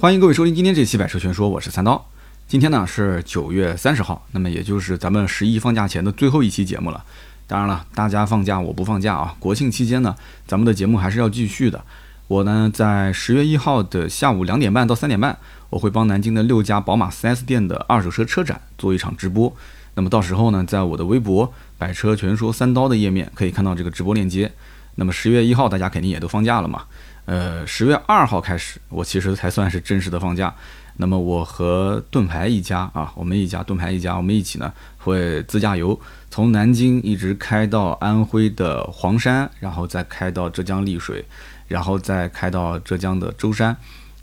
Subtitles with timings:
[0.00, 2.02] 欢迎各位收听今天这期百车全说，我是三刀。
[2.48, 7.04] 今天呢是九月三十号，那么也就是咱们十一放假前的最后一期节目了。
[7.46, 9.36] 当然了，大家放假我不放假啊。
[9.38, 10.16] 国庆期间呢，
[10.46, 11.84] 咱们的节目还是要继续的。
[12.28, 15.36] 我呢在十月一号的下午两点半到三点半，
[15.68, 19.54] 我会帮南京的六家宝马 4S 店的二手车车展做一场直播。
[19.96, 24.50] 那么到时候呢，在我的微博“百车全说三刀”的页面可以看到这个直播链接。
[24.94, 26.84] 那么十月一号大家肯定也都放假了嘛。
[27.30, 30.52] 呃，十月二号开始，我其实才算是正式的放假。
[30.96, 35.96] 那么我和盾牌一家啊，我们一家盾牌一家，我们一起呢会自驾游，
[36.28, 41.24] 从南京一直开到安徽的黄山，然后再开到浙江丽水，
[41.68, 43.76] 然后再开到浙江的舟山，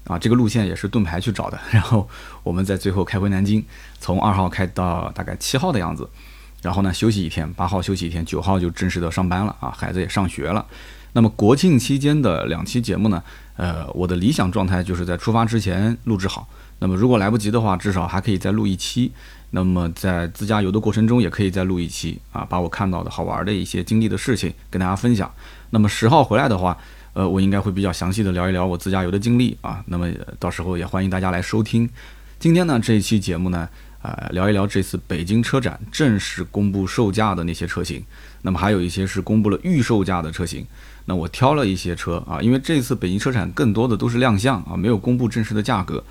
[0.03, 1.57] 啊，这个路线也是盾牌去找的。
[1.71, 2.09] 然后
[2.43, 3.63] 我们在最后开回南京，
[4.01, 6.09] 从二号开到大概七号的样子，
[6.61, 10.65] 然后呢休息一天，八号休息一天，九号就正式的上班了啊，孩子也上学了。
[11.17, 13.23] 那么国庆期间的两期节目呢，
[13.55, 16.47] 呃，我的理想状态就是在出发之前录制好。
[16.77, 19.11] 那么如果来不及的话，至少还可以再录一期。
[19.49, 25.27] 那么在自驾游的过程中，也可以再录一期啊，把我看到的好玩的一些经历的事情跟大家分享。
[25.71, 26.77] 那么十号回来的话，
[27.13, 29.83] 呃，我应该会比较详细的聊一聊我自驾游的经历啊。
[29.87, 30.07] 那么
[30.37, 31.89] 到时候也欢迎大家来收听。
[32.37, 33.67] 今天呢这一期节目呢，
[34.03, 38.05] 呃，聊一聊这次北京车展正式公布售价的那些车型。
[38.43, 40.63] 那么还有一些是公布了预售价的车型。
[41.09, 46.03] 那我挑了一些车啊，因为这次北京车展更多的都是亮相啊，没有公布正式的价格。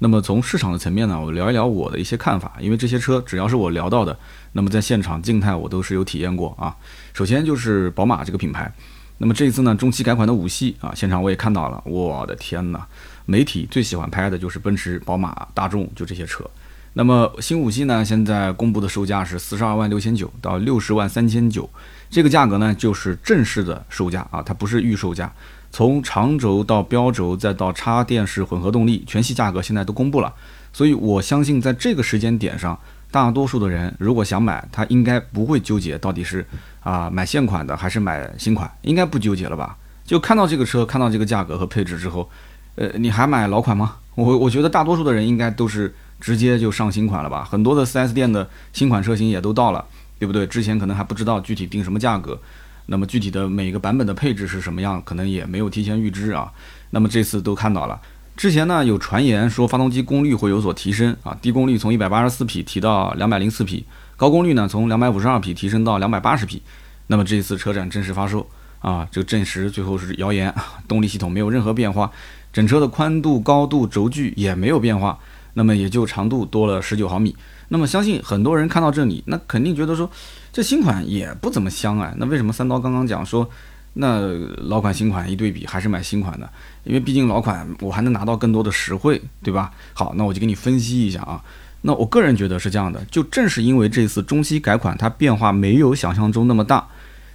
[0.00, 4.18] 那么从市场的层面呢，我聊一聊我的一些看法，因为这些车只要是我聊到的，
[4.52, 6.74] 那么在现场静态我都是有体验过啊。
[7.12, 8.72] 首先就是宝马这个品牌，
[9.18, 12.84] 那么这一次呢中期改款的五系啊，现场我也看到了，我的天呐，
[13.26, 16.44] 媒体最喜欢拍的就是奔驰、宝马、大众就这些车。
[16.94, 21.68] 那么新五系呢，现在公布的售价是四十二万六千九到六十万三千九。
[22.10, 25.32] 这个价格呢，就是正式的售价啊，它不是预售价。
[25.70, 30.34] 从长轴到标轴再到插电式混合动力，全系价格现在都公布了。
[30.72, 32.76] 所以我相信，在这个时间点上，
[33.12, 36.44] 大多数的人如果想买，他应该不会纠结到底是
[36.80, 39.76] 啊买现款的还是买新款，应该不纠结了吧？
[40.04, 42.28] 就看到这个车，看到这个价格和配置之后，
[42.74, 43.98] 呃，你还买老款吗？
[44.16, 47.42] 我我觉得大多数的人应该都是直接就上新款了吧？
[47.50, 49.84] 很多的 4S 店的新款车型也都到了。
[50.20, 50.46] 对不对？
[50.46, 52.38] 之前可能还不知道具体定什么价格，
[52.84, 56.52] 那么具体的每个版本的配置是什么样，可能也没有提前预知啊。
[56.90, 57.98] 那么这次都看到了。
[58.36, 63.86] 之前呢有传言说发动机功率会有所提升啊，低功率从一百八十四匹提到两百零四匹，
[64.18, 66.60] 高功率呢从两百五十二匹提升到两百八十匹。
[67.06, 68.46] 那么这次车展正式发售
[68.80, 70.54] 啊，这个证实最后是谣言，
[70.86, 72.12] 动力系统没有任何变化，
[72.52, 75.18] 整车的宽度、高度、轴距也没有变化，
[75.54, 77.34] 那么也就长度多了十九毫米。
[77.68, 80.10] 那么相信很多人看到这里，那肯定觉得说，
[80.52, 82.12] 这新款也不怎么香啊。
[82.16, 83.48] 那为什么三刀刚刚讲说，
[83.94, 84.20] 那
[84.68, 86.50] 老款新款一对比，还是买新款的？
[86.84, 89.70] 因为毕竟老款我还能拿到更多的实惠，对吧？
[89.94, 91.40] 好，那我就给你分析一下啊。
[91.82, 96.86] 那我个人觉得是这样的，就正是因为这次中期改款它变化没有想象中那么大，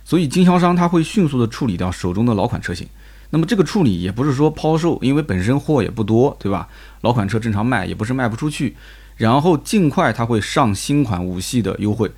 [0.04, 2.88] 所以经销商他会迅速的处理掉手中的老款车型。
[3.32, 6.68] 那么这个处理也不是说抛售，因为本身货也不多，对吧？
[7.06, 8.76] 老款车正常卖也不是卖不出去。
[9.18, 12.12] 然后尽快它会上新款五系的优惠，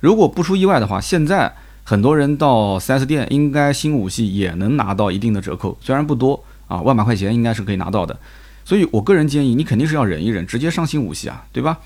[0.00, 1.50] 如果不出意外的话，现在
[1.82, 8.18] 很多人到 4S 店应该新五系也能拿到一定的折扣，虽然不多啊，万把块钱应该是可以拿到的。
[8.66, 11.78] 所以我个人建议你肯定是要忍一忍，直接上新五系啊，对吧？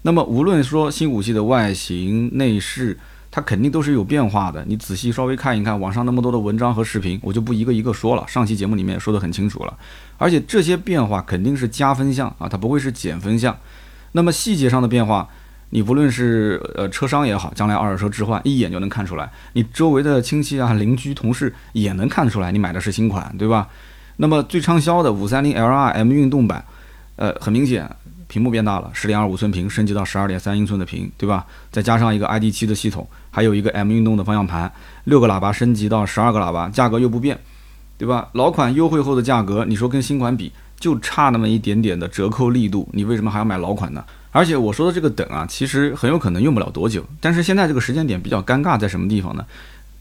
[0.00, 2.98] 那么无论说新五系的外形内饰，
[3.34, 4.64] 它肯定都是有变化的。
[4.64, 9.76] 你仔细稍微看一看网上那么多的文章和视频，我就不一个一个说了，上期节目里面说得很清楚了。
[10.18, 13.58] 而且这些变化肯定是加分项啊，它不会是减分项。
[14.12, 15.28] 那么细节上的变化，
[15.70, 23.66] 你不论是呃车商也好，将来二手车置换一眼就能看出来，你周围的亲戚啊、邻居、同事也能看出来你买的是新款，对吧？
[24.18, 26.64] 那么最畅销的五三零 L R M 运动版，
[27.16, 27.90] 呃，很明显
[28.28, 31.44] 屏幕变大了，十点二五寸屏升级到十二点三英寸的屏，对吧？
[31.72, 34.70] 再加上一个 ID.7 的系统，还有一个 M 运动的方向盘，
[35.02, 37.36] 六个喇叭升级到十二个喇叭，价格又不变，
[37.98, 38.28] 对吧？
[38.34, 40.52] 老款优惠后的价格，你说跟新款比？
[40.78, 44.04] 就差那么一点点的折扣力度，你为什么还要买老款呢？
[44.30, 47.04] 而且我说的这个等啊，其实很有可能用不了多久。
[47.20, 49.44] 但是现在这个时间点比较尴尬，在什么地方呢？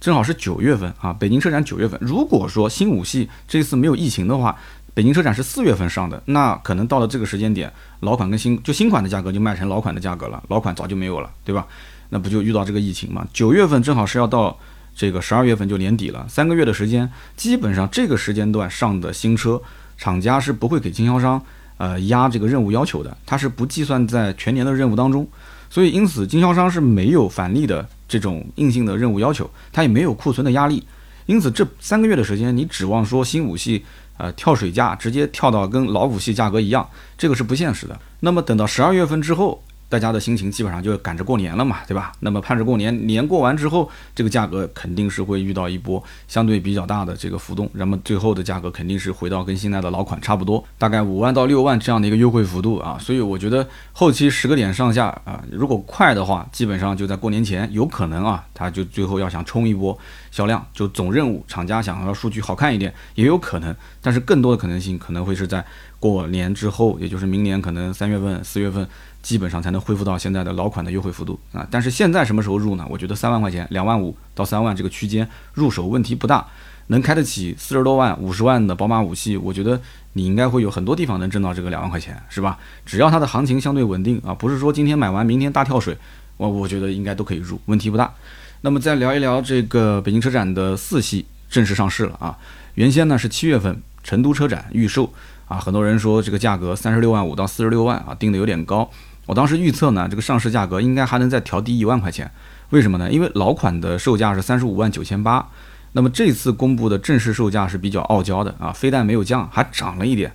[0.01, 1.97] 正好是九月份啊，北京车展九月份。
[2.01, 4.55] 如果说新五系这次没有疫情的话，
[4.93, 7.71] 北京车展是四月份上的，那可能到了这个时间点，
[8.01, 11.65] 老款跟新就新款的价格就卖成老款的价格了，老款早就没有了，对吧？
[12.13, 13.27] 那不就遇到这个疫情嘛？
[13.33, 14.55] 九月份正好是要到
[14.95, 19.59] 这个十二月份就年底了，三个月的时间，基本上这个时间段上的新车。
[19.97, 21.41] 厂家是不会给经销商
[21.77, 25.25] 呃压这个任务要求的，它是不计算在全年的任务当中，
[25.69, 30.83] 所以因此经销商是没有返利的这种硬性的任务要求，它也没有库存的压力，
[31.25, 33.83] 因此这三个月的时间，你指望说新五系
[34.17, 36.87] 呃跳水价，直接跳到跟老五系价格一样，
[37.17, 37.97] 这个是不现实的。
[38.19, 39.63] 那么等到十二月份之后。
[39.93, 42.11] 大家的心情基本上就赶着过年了嘛，对吧？
[42.21, 52.97] 那么盼着过年，年过完之后，这个价格肯定是会遇到一波相对比较大的这个浮动，那么最后的价格肯定是回到跟现在的老款差不多，大概五万到六万这样的一个优惠幅度啊。
[52.99, 59.95] 所以我觉得后期十个点上下啊，如果快的话，基本上就在过年前有可能啊，它就最后要想冲一波
[60.31, 65.63] 销量，就总任务厂家想要数据好看一点也有可能，但是更多的可能性可能会是在
[65.99, 68.89] 过年之后，也就是明年可能三月份、四月份。
[69.23, 71.65] 基本上才能恢复到现在的老款的优惠幅度啊！
[71.71, 72.85] 但是现在什么时候入呢？
[72.89, 76.45] 我觉得三万块钱、两万五到三万这个区间入手问题不大，
[76.87, 79.79] 能开得起四十多万、五十万的宝马五系，我觉得
[80.11, 82.59] 你应该会有很多地方能挣到这个两万块钱，是吧？
[82.85, 85.97] 只要它的行情相对稳定啊，不是说今天买完明天大跳水，
[86.35, 88.13] 我我觉得应该都可以入，问题不大。
[88.59, 92.37] 那么再聊一聊这个北京车展的四系正式上市了啊！
[92.75, 95.13] 原先呢是七月份成都车展预售
[95.47, 98.89] 啊，很多人说这个价格三十六万五到四十六万啊，定的有点高。
[99.25, 102.29] 我当时预测呢，这个上市价格应该还能再调低一万块钱，
[102.71, 103.09] 为什么呢？
[103.11, 105.47] 因为老款的售价是三十五万九千八，
[105.93, 110.33] 那么这次公布的正式售价是比较傲娇的啊，非但没有降，还涨了一点。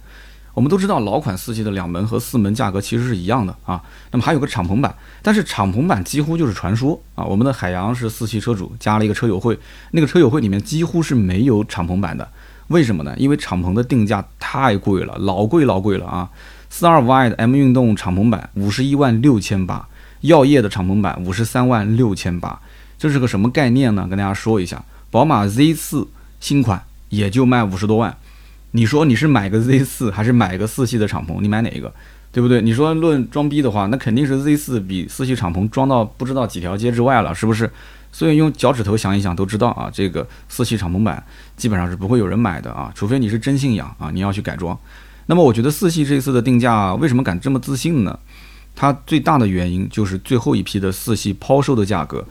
[0.55, 3.81] 我们都知道老款四系的两门和四门价格其实是一样的啊，
[4.11, 4.93] 那么还有个敞篷版，
[5.23, 7.23] 但是敞篷版几乎就是传说啊。
[7.23, 9.57] 我们的海洋是四系车主加了一个车友会，
[9.93, 12.29] 那个车友会里面几乎是没有敞篷版的，
[12.69, 13.15] 为什么呢？
[13.19, 16.29] 因为敞篷的定价太贵了，老贵老贵了啊。
[16.71, 19.89] 四二五 i 的 M 运动敞篷版五十一万六千八，
[20.21, 22.61] 耀夜的敞篷版五十三万六千八，
[22.99, 24.07] 这是个什么概念呢？
[24.09, 26.07] 跟大家说一下，宝马 Z 四
[26.41, 28.17] 新款也就卖五十多万，
[28.73, 31.41] 你说你是买个 Z 四还是买个四系的敞篷？
[31.41, 31.93] 你买哪一个？
[32.31, 32.61] 对不对？
[32.61, 37.69] 你说论装逼的话，那肯定是 Z 四比四系敞篷装到不知道几条街之外了，是不是？
[38.13, 41.23] 所以用脚趾头想一想都知道啊，这个四系敞篷版
[41.57, 44.79] 基本上是不会有人买的啊，除非你是真信仰啊，你要去改装。
[45.31, 48.19] 那么我觉得四系这次的定价为什么敢这么自信呢？
[48.75, 52.25] 它最大的原因就是最后一批的四系抛售的价格，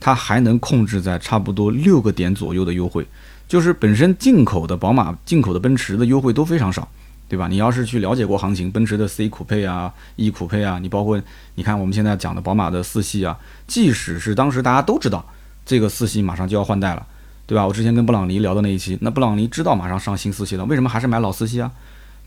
[0.00, 3.06] 它还能控制在差不多六个点左右的优惠，
[3.46, 6.88] 就是本身进口的宝马、进口的奔驰的优惠都非常少，
[7.28, 7.48] 对吧？
[7.48, 11.20] 你要是去了解过行情，奔驰的 C 酷配啊、E 酷配啊，你包括
[11.56, 13.36] 你看我们现在讲的宝马的四系啊，
[13.66, 15.22] 即使是当时大家都知道
[15.66, 17.06] 这个四系马上就要换代了，
[17.46, 17.66] 对吧？
[17.66, 21.70] 我之前跟布朗尼聊的那一期，那布朗尼知道马上上新四系了，为什么还是买老四系啊？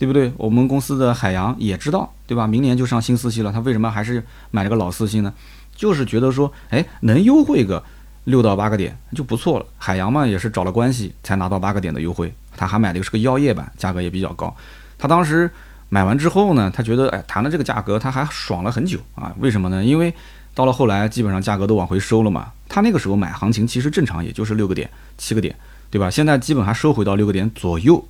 [0.01, 0.33] 对不对？
[0.36, 2.48] 我们公司的海洋也知道，对吧？
[2.48, 5.31] 明年就上新四系了，他为什么还是买了个老四系呢？
[5.75, 7.83] 就是觉得说，哎，能优惠个
[8.24, 9.65] 六到八个点就不错了。
[9.77, 12.33] 海洋嘛，也是找了关系才拿到八个点的优惠。
[12.57, 14.51] 他还买的是个药业版，价格也比较高。
[14.98, 15.48] 他当时
[15.88, 19.31] 买完之后呢，他觉得，哎，谈了这个价格他还爽了很久啊。
[19.38, 19.86] 为什么呢？
[19.86, 20.12] 因为
[20.56, 22.51] 到了后来，基本上价格都往回收了嘛。
[22.68, 24.89] 他那个时候买行情其实正常，也就是六个点、
[25.19, 25.56] 七个点，
[25.92, 26.09] 对吧？
[26.09, 28.03] 现在基本还收回到六个点左右。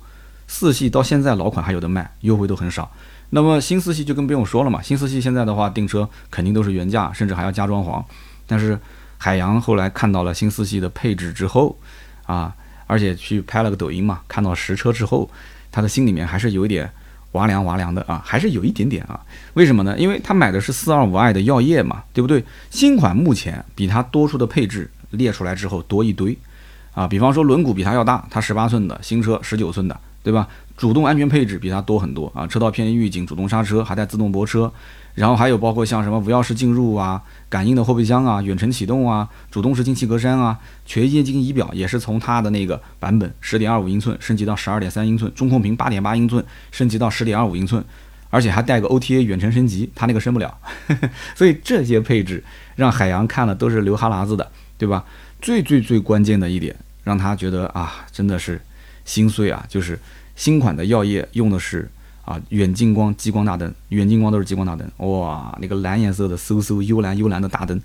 [0.52, 2.92] 四系到现在老款还有的卖，优惠都很少。
[3.30, 4.82] 那么新四系就更不用说了嘛。
[4.82, 8.04] 新四系现在的话订车肯定都是原价，甚至还要加装潢。
[8.46, 8.78] 但是
[9.16, 11.78] 海洋后来看到了新四系的配置之后，
[12.26, 12.54] 啊，
[12.86, 15.30] 而且去拍了个抖音嘛，看到实车之后，
[15.72, 16.88] 他的心里面还是有一点
[17.32, 19.18] 哇凉哇凉的啊，还是有一点点啊。
[19.54, 19.98] 为什么呢？
[19.98, 22.44] 因为他买的是四二五 i 的耀夜嘛，对不对？
[22.68, 26.36] 新款目前比它多出的配置列出来之后多一堆
[26.92, 29.98] 啊，比方说轮毂比它要大，它十八寸的新车，十九寸的。
[30.22, 30.48] 对吧？
[30.76, 32.46] 主动安全配置比它多很多啊！
[32.46, 34.72] 车道偏移预警、主动刹车，还带自动泊车，
[35.14, 47.84] 然后还有包括像什么无钥匙进入啊、感应的后备箱啊、远程启动啊、主动式进气格栅啊、全液晶仪表也是从它的那个版本十点二五英寸升级到十二点三英寸，中控屏八点八英寸升级到十点二五英寸，
[48.30, 50.56] 而且还带个 OTA 远程升级，它那个升不了。
[51.36, 52.42] 所以这些配置
[52.74, 55.04] 让海洋看了都是流哈喇子的，对吧？
[55.40, 56.74] 最最最关键的一点，
[57.04, 58.60] 让他觉得啊，真的是。
[59.04, 59.64] 心碎啊！
[59.68, 59.98] 就是
[60.36, 61.90] 新款的耀夜用的是
[62.24, 67.80] 啊远近光激光大灯，远近光都是激光大灯，哇，那个蓝颜色的嗖嗖幽蓝幽蓝的大灯，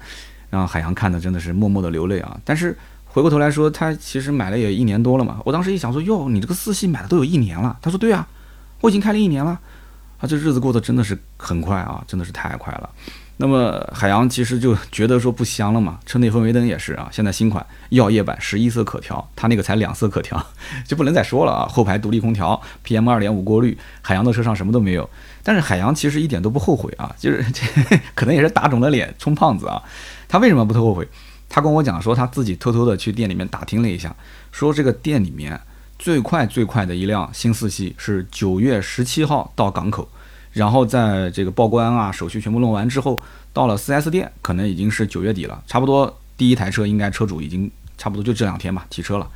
[0.49, 2.39] 让海洋看的真的是默默的流泪啊！
[2.45, 5.41] 但是回过头来说，他其实买了也一年多了嘛。
[5.43, 7.77] 我当时一想说，哟，你这个四系买的都有一年了。
[7.81, 8.27] 他说对啊，
[8.81, 9.59] 我已经开了一年了。
[10.19, 12.89] 啊，这日子过得真的是很快啊，真的是太快了。
[13.39, 20.43] 那么海洋其实就觉得说不香了嘛，车内氛围灯也是啊，现在新款曜夜版十一色可调，它那个才两色可调，
[20.87, 21.67] 就不能再说了啊。
[21.67, 25.07] 后排独立空调，PM 二点五过滤，海洋的车上什么都没有。
[25.43, 27.45] 但是海洋其实一点都不后悔啊，就是
[28.15, 29.81] 可能也是打肿了脸充胖子啊。
[30.27, 31.07] 他为什么不特后悔？
[31.47, 34.15] 他跟我讲说他自己偷偷的去店里面打听了一下，
[34.51, 35.61] 说这个店里面
[35.99, 40.09] 最快最快的一辆新四系是九月十七号到港口。
[40.57, 43.21] 然后在这个报关啊手续全部弄完之后，
[43.53, 49.29] 到了 4S 店可能已经是九月底了，差不多第一台车应该车主已经差不多就这两天吧提车了。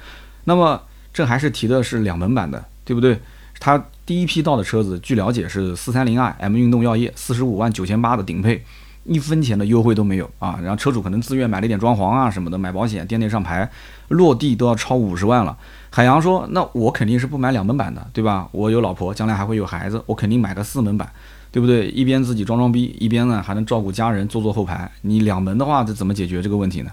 [0.46, 0.82] 那么
[1.14, 3.20] 这还是提的是两门版的，对不对？
[3.60, 8.64] 他第一批到的车子，据了解是四三零 i M 运动药业四十五万九千八的顶配，
[9.04, 10.60] 一分钱的优惠都没有啊。
[10.62, 13.70] 然后车主可能自愿买了一点装潢啊什么的，买保险、店内上牌，
[14.10, 15.58] 落地都要超五十万了。
[15.90, 18.48] 海洋说：“那我肯定是不买两门版的，对吧？
[18.52, 21.12] 我有老婆，将来还会有孩子，我肯定买个四门版，
[21.52, 21.90] 对不对？
[21.90, 24.90] 一边自己装装逼，一边呢还能照顾家人，坐坐后排。
[25.02, 26.92] 你两门的话，这怎么解决这个问题呢？”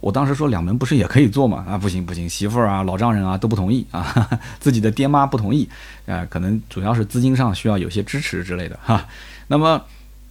[0.00, 1.64] 我当时说两门不是也可以做吗？
[1.66, 5.66] 啊，不行不行，媳妇儿啊、老丈人啊都不同意啊， 自己的爹妈不同意，
[6.06, 9.06] 啊，可能主要是资金上需要有些支持之类的哈。
[9.46, 9.80] 那么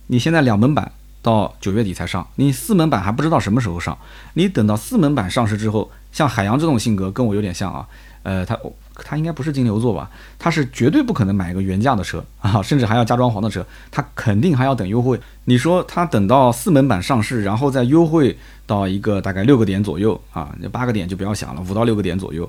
[0.08, 0.92] 你现在两门版
[1.24, 3.98] 到九月底才上，你四门版还不知道什么时候上，
[4.36, 5.90] 你等到四门版上市之后。
[6.14, 7.88] 像海洋这种性格跟我有点像啊，
[8.22, 8.56] 呃，他
[9.04, 10.08] 他应该不是金牛座吧？
[10.38, 15.20] 他是绝对不可能买一个原价的车啊，甚至还要加装潢的车，他肯定还要等优惠。
[15.46, 18.38] 你说他等到四门版上市，然后再优惠
[18.68, 22.48] 到一个大概六个点左右啊，那八个点就不要想了，五到六个点左右，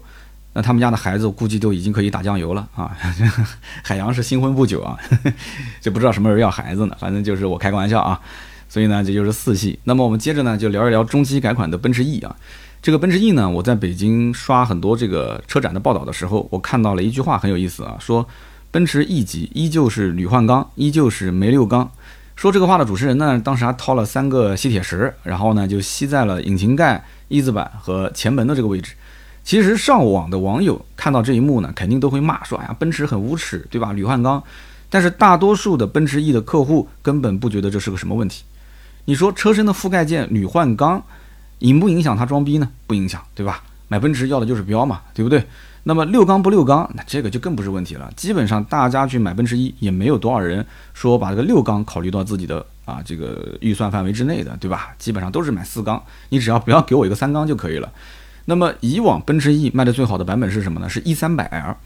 [0.53, 2.95] 那他们家的孩子估计都已经可以打酱油了啊。
[3.83, 4.99] 海洋是新婚不久啊，
[5.81, 8.21] 就不知道什么时候要孩子呢，反正就是我开个玩笑啊。
[8.69, 9.79] 所以呢，这就是四系。
[9.85, 12.35] 那么我们接着呢，就聊一聊中期改款的奔驰 E 啊。
[12.83, 18.27] 这个奔驰 E 呢，我在北京刷很多这个车展的报道的时候，我看到了一句话很有意思啊，说
[18.71, 21.91] 奔驰 E 级依旧是铝换钢，依旧是煤六缸。
[22.37, 28.93] 说这个话的主持人呢，当时还掏了三个吸铁石，然后呢就吸在了引擎盖、翼子板和前门的这个位置。
[29.45, 33.93] 其实上网的网友看到这一幕呢，肯定都会骂说：“哎呀，奔驰很无耻，对吧？
[33.93, 34.43] 铝换钢。”
[34.91, 38.45] 但是大多数的奔驰 E 的客户根本不觉得这是个什么问题。
[39.07, 41.03] 你说车身的覆盖件铝换钢？
[41.61, 42.69] 影不影响它装逼呢？
[42.87, 43.63] 不影响，对吧？
[43.89, 45.45] 买奔驰要的就是标嘛，对不对？
[45.85, 48.11] 那么六缸不六缸，那这个就更不是问题了。
[48.17, 54.95] 基本上大家去买奔驰一，也没有多少人说把这个六缸考虑到自己的啊这个预算范围之内的，对吧？
[54.99, 57.91] 基本上都是买四缸，你只要不要给我一个三缸就可以了。
[58.47, 60.89] 那么以往奔驰 E 卖的最好的版本是什么呢？
[60.89, 61.77] 是 E 三百 L。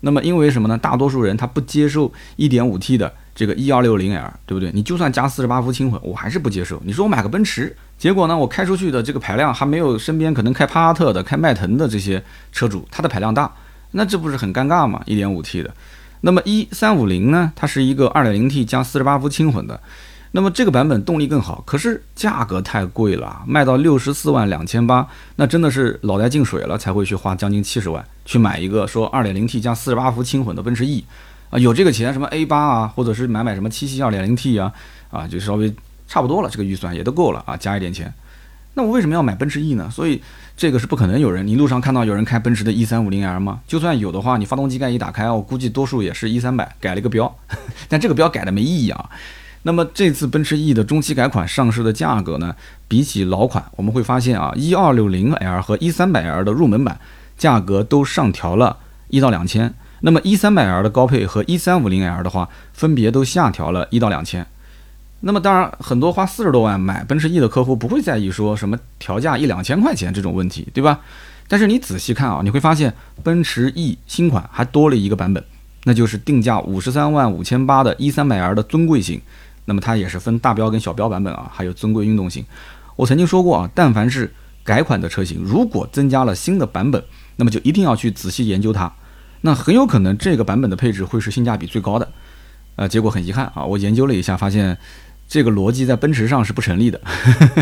[0.00, 0.76] 那么因为什么呢？
[0.78, 4.70] 大多数人他不接受 1.5T 的这个 E260L，对不对？
[4.72, 6.80] 你就算加48伏轻混，我还是不接受。
[6.84, 12.22] 你说我买个奔驰，结果呢，我开出去的这个排量还没有身边可能开帕萨特的、开迈腾的这些
[12.52, 13.50] 车主，它的排量大，
[13.92, 15.74] 那这不是很尴尬吗？1.5T 的，
[16.20, 17.52] 那么 E350 呢？
[17.56, 19.80] 它是一个 2.0T 加48伏轻混的。
[20.36, 31.02] 那么这个版本动力更好，可是价格太贵了，卖到六十四万两千八，那真的是脑袋进水了才会去花将近七十万去买一个说二点零 T 加四十八伏轻混的奔驰 E，
[31.48, 34.70] 啊，有这个钱什么 A 八啊，或者是买买什么七系二点零 T 啊，
[35.10, 35.74] 啊，就稍微
[36.06, 38.12] 差不多了，这个预算也都够了啊，加一点钱。
[38.74, 39.88] 那我为什么要买奔驰 E 呢？
[39.90, 40.20] 所以
[40.54, 43.60] 这个是不可能有人，你路上看到有人开奔驰的 E 三五零 L 吗？
[43.66, 47.34] 就算有的话，你发动机盖一打开，我估计多数也是一三百改了一个标，
[47.88, 49.08] 但这个标改的没意义啊。
[49.66, 52.54] 那么这次奔驰 E 的中期改款上市的价格呢，
[52.86, 56.96] 比起老款，我们会发现啊，一二六零 L 和一三百 L 的入门版
[57.36, 58.76] 价格都上调了
[59.08, 59.74] 一到两千。
[60.02, 64.46] 那么一三百 L 的高配和一三五零 L 的话，分别都下调了一到两千。
[65.18, 71.00] 那么当然，很多花四十多万买奔驰 E 的客户不会在意说什么调价一两千块钱这种问题，对吧？
[71.48, 72.94] 但是你仔细看啊，你会发现
[73.24, 75.42] 奔驰 E 新款还多了一个版本，
[75.82, 79.20] 那就是定价五十三万五千八的一三百 L 的尊贵型。
[79.66, 82.42] 那么它也是分大标跟小标版本啊，还有尊贵运动型。
[82.96, 84.32] 我曾经说过啊，但凡是
[84.64, 87.04] 改款的车型，如果增加了新的版本，
[87.36, 88.90] 那么就一定要去仔细研究它。
[89.42, 92.08] 那很有可能这个版本的配置会是性价比最高的。
[92.76, 94.76] 呃，结果很遗憾啊，我研究了一下，发现
[95.28, 97.00] 这个逻辑在奔驰上是不成立的。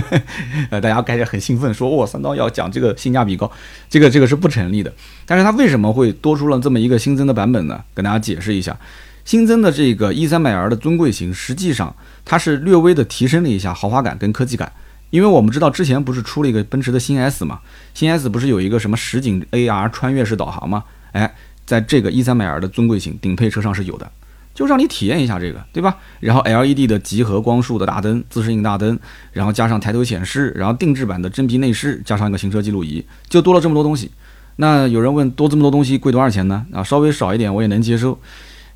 [0.70, 3.50] 呃，大家开始很兴奋说，哇，三刀要讲这个性价比高，
[3.88, 4.92] 这个这个是不成立的。
[5.26, 7.82] 但是它为什么会多出了这么一个新增的版本呢？
[7.92, 8.76] 跟大家解释一下。
[9.24, 14.70] 新增的这个 E 三百 L 的尊贵型，实际上它是略微的提升了一下豪华感跟科技感，
[15.10, 17.60] 因为我们知道之前不是出了一个奔驰的新 S 嘛，
[17.94, 20.84] 新 S 不是有一个什么实景 AR 穿越式导航吗？
[21.12, 24.10] 哎，在这个 E 三百 L 的尊贵型顶配车上是有的，
[24.54, 25.96] 就让你体验一下这个，对吧？
[26.20, 28.98] 然后 LED 的集合光束的大灯，自适应大灯，
[29.32, 34.10] 然后加上抬头显示，然后定制版的真皮内饰，加上一个行车记录仪，就多了这么多东西。
[34.56, 36.66] 那有人问，多这么多东西贵多少钱呢？
[36.72, 38.18] 啊，稍微少一点我也能接受。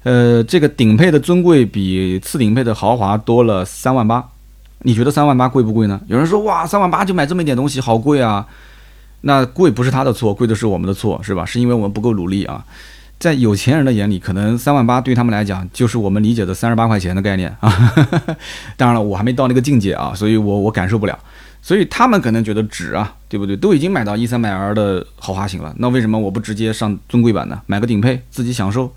[0.04, 4.24] 呃，这个顶配的尊贵比次顶配的豪华多了三万八，
[4.82, 6.00] 你觉得三万八贵不贵呢？
[6.06, 8.46] 有人说哇，三万八就买这么一点东西，好贵啊！
[9.22, 11.44] 那贵不是他的错，贵的是我们的错，是吧？
[11.44, 12.64] 是因为我们不够努力啊。
[13.18, 17.68] 在有钱人的眼里，可能三万八对他们来讲就是我们理解的三十八块钱的概念啊。
[18.78, 21.18] 当然了，我还没到那个境界啊，所以我我感受不了。
[21.60, 23.56] 所以他们可能觉得值啊，对不对？
[23.56, 27.60] 都已经买到一三百 R 的豪华型了，那为什么我不直接上尊贵版呢？
[27.66, 28.90] 买个顶配自己享受。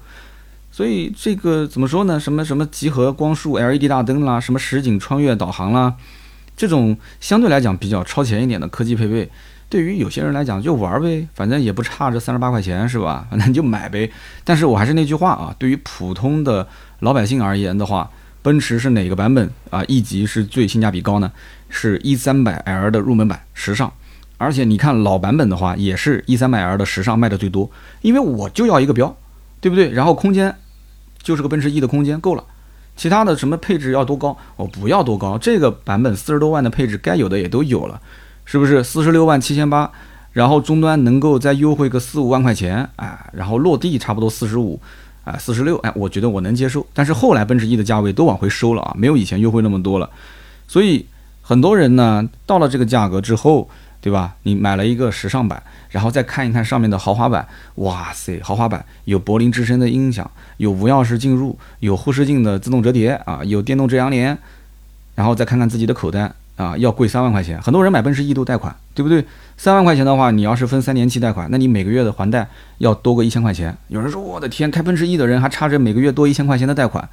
[0.82, 2.20] 所以这个怎么说呢？
[2.20, 5.94] 什么什么集合光束 LED 大灯啦，什么实景穿越导航啦，
[6.58, 9.30] 这种相对来讲比较超前一点的科技配备，
[9.70, 13.28] 对于有些人来讲就玩呗，反正也不差这三十八块钱是吧？
[13.30, 14.12] 反正就买呗。
[14.44, 16.68] 但是我还是那句话啊，对于普通的
[17.02, 18.10] 老百姓而言的话，
[18.42, 19.84] 奔驰是哪个版本啊？
[19.88, 21.32] 一级是最性价比高呢？
[21.70, 23.94] 是一三百 L 的入门版时尚。
[24.40, 27.70] 而且你看老版本的话，也是一三百 L 的时尚卖的最多，
[28.02, 29.16] 因为我就要一个标，
[29.60, 29.92] 对不对？
[29.92, 30.56] 然后空间
[31.22, 32.44] 就是个奔驰 E 的空间够了，
[32.96, 38.02] 其他的什么配置要多高，我不要多高，这个版本四十多万的配置该有的也都有了。
[38.44, 39.90] 是不是四十六万七千八，
[40.34, 44.78] 然后终端能够再优惠个四五万块钱，哎，然后落地差不多四十五，
[45.24, 46.86] 啊，四十六，哎，我觉得我能接受。
[46.94, 50.10] 但是后来奔驰 E 的价位都往回收了啊，没有以前优惠那么多了，
[50.68, 51.06] 所以
[51.42, 53.70] 很多人呢到了这个价格之后，
[54.02, 54.36] 对吧？
[54.44, 64.38] 你买了一个时尚版，然后再看一看上面的豪华版，哇塞，豪华版有柏林之声的音响，有无钥匙进入，有后视镜的自动折叠啊，有电动遮阳帘，
[65.16, 66.34] 然后再看看自己的口袋。
[66.58, 69.26] 啊，要贵三万块钱，很多人买奔驰 E 都贷款，对不对？
[69.58, 73.76] 三万块钱的话，你要是分三年期贷款，那你每个月的还贷要多个一千块钱。
[73.88, 77.10] 有人说，我的天，开奔驰 E 的人还差着每个月多一千块钱的贷款，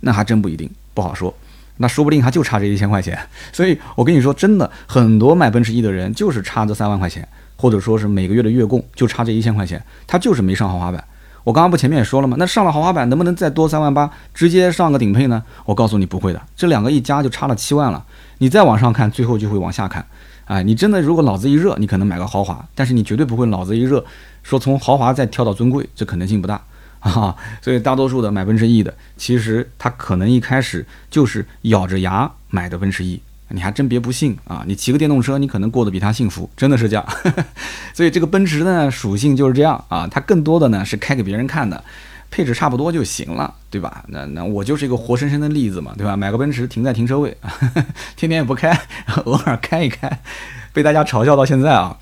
[0.00, 1.34] 那还真不一定，不好说。
[1.78, 3.18] 那说不定他就差这一千块钱。
[3.52, 11.02] 所以我跟你说，真的，很多买奔驰 E 的人就是差这三万块钱，或者说是每个月的月供就差这一千块钱，他就是没上豪华版。
[11.44, 12.36] 我刚刚不前面也说了吗？
[12.38, 15.42] 那上了豪华版能不能再多三万八，直接上个顶配呢？
[15.64, 18.04] 我告诉你不会的，这两个一加就差了七万了。
[18.38, 20.04] 你再往上看，最后就会往下看，
[20.44, 24.04] 哎，你真的如果脑子一热，你可能买个豪华，但是你绝对不会脑子一热，
[24.42, 26.60] 说从豪华再跳到尊贵，这可能性不大
[27.00, 27.34] 啊。
[27.62, 37.06] 所以大多数的买奔驰 E 的，其实他可能一开始就是咬着牙买的奔驰 E，你还真别不信啊，你骑个电动车，你可能过得比他幸福，真的是这样。
[37.94, 41.82] 所以这个奔驰呢，属性就是这样啊，它更多的呢是开给别人看的。
[42.30, 44.04] 配置差不多就行了，对吧？
[44.08, 46.14] 那那我就是一个活生生的例子嘛，对吧？
[46.14, 47.34] 买个奔驰停在停车位，
[48.16, 48.78] 天天也不开，
[49.24, 50.20] 偶尔开一开，
[50.74, 51.96] 被大家嘲笑到现在啊。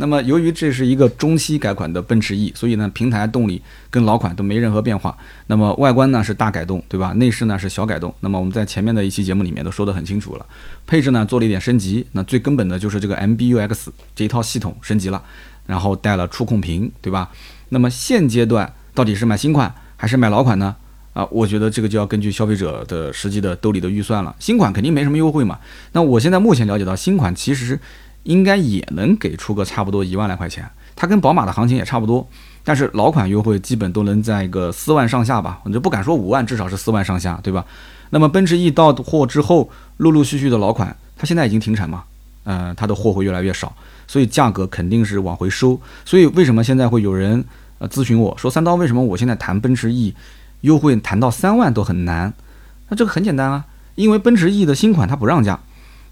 [0.00, 5.16] 那么由于这是一个中期改款的奔驰 E，所以呢，平台动力跟老款都没任何变化。
[5.46, 7.12] 那么外观呢是大改动，对吧？
[7.12, 8.12] 内饰呢是小改动。
[8.20, 10.46] 那么我们在前面的一期节目里面都说得很清楚了，
[10.86, 12.04] 配置呢做了一点升级。
[12.12, 15.22] 那最根本的就是这个 MBUX 这一套系统升级了，
[15.66, 17.30] 然后带了触控屏，对吧？
[17.68, 18.72] 那么现阶段。
[18.92, 20.74] 到底是买新款还是买老款呢？
[21.12, 24.34] 啊，我觉得这个就要根据消费者的实际的兜里的预算了。
[24.40, 25.58] 新款肯定没什么优惠嘛。
[25.92, 27.78] 那我现在目前了解到，新款其实
[28.24, 32.26] 应该也能给出个差不多一万来块钱，它跟宝马的行情也差不多。
[32.62, 37.64] 但是老款优惠基本都能在一个四万上下吧，我就不敢说五万，至少是四万上下，对吧？
[38.10, 42.04] 那么奔驰 E 到货之后，陆陆续续的老款，它现在已经停产嘛？
[42.44, 43.74] 呃，它的货会越来越少，
[44.06, 45.80] 所以价格肯定是往回收。
[46.04, 47.44] 所以为什么现在会有人？
[47.78, 50.14] 呃，咨询我说三刀为什么我现在谈奔驰 E
[50.60, 52.30] 优惠谈到三万都很难？
[52.90, 55.58] 那这个很简单啊，因为奔驰 E 的新款它不让价，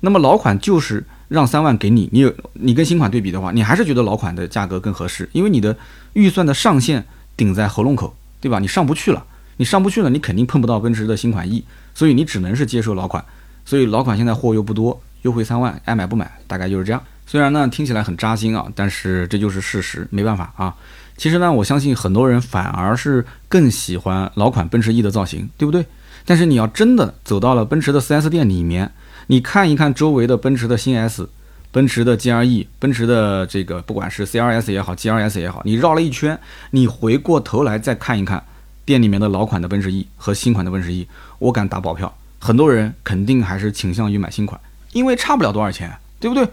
[0.01, 5.77] 那么老款就是让三万给你，你有你跟新款对比的话，你还是觉得老款的价格更合适，因为你的
[6.14, 7.05] 预算的上限
[7.37, 8.59] 顶在喉咙口，对吧？
[8.59, 9.25] 你上不去了，
[9.59, 11.62] 你上不去了，你肯定碰不到奔驰的新款 E，
[11.95, 13.25] 所以你只能是接受老款，
[13.64, 17.03] 所以老款现在货又不多，优惠三万，爱买不买，大概就是这样。
[17.27, 20.75] 虽然呢听起来很扎心啊，但是这就是事实，没办法啊。
[21.19, 25.85] 其实呢，我相信很多人反而是更喜欢老款奔驰 E 的造型，对不对？
[26.25, 28.91] 但是你要真的走到了奔驰的 4S 店里面，
[29.31, 31.29] 你看一看周围的奔驰的新 S、
[31.71, 36.38] 奔驰的 GLE、奔驰的这个不管是 CLS 也好、GLS 也好，你绕了一圈，
[36.71, 38.43] 你回过头来再看一看
[38.87, 41.07] 店里面的老款的奔驰 E 和新款的奔驰 E，
[41.38, 44.59] 我敢打保票，很多人肯定还是倾向于买新款，
[44.95, 46.49] 因为差不了多少钱，对不对？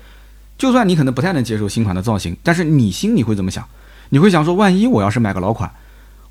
[0.57, 3.65] 就算你可能不太能接受新款的造型，但是你心里会怎么想？
[4.09, 5.71] 你会想说，万一我要是买个老款，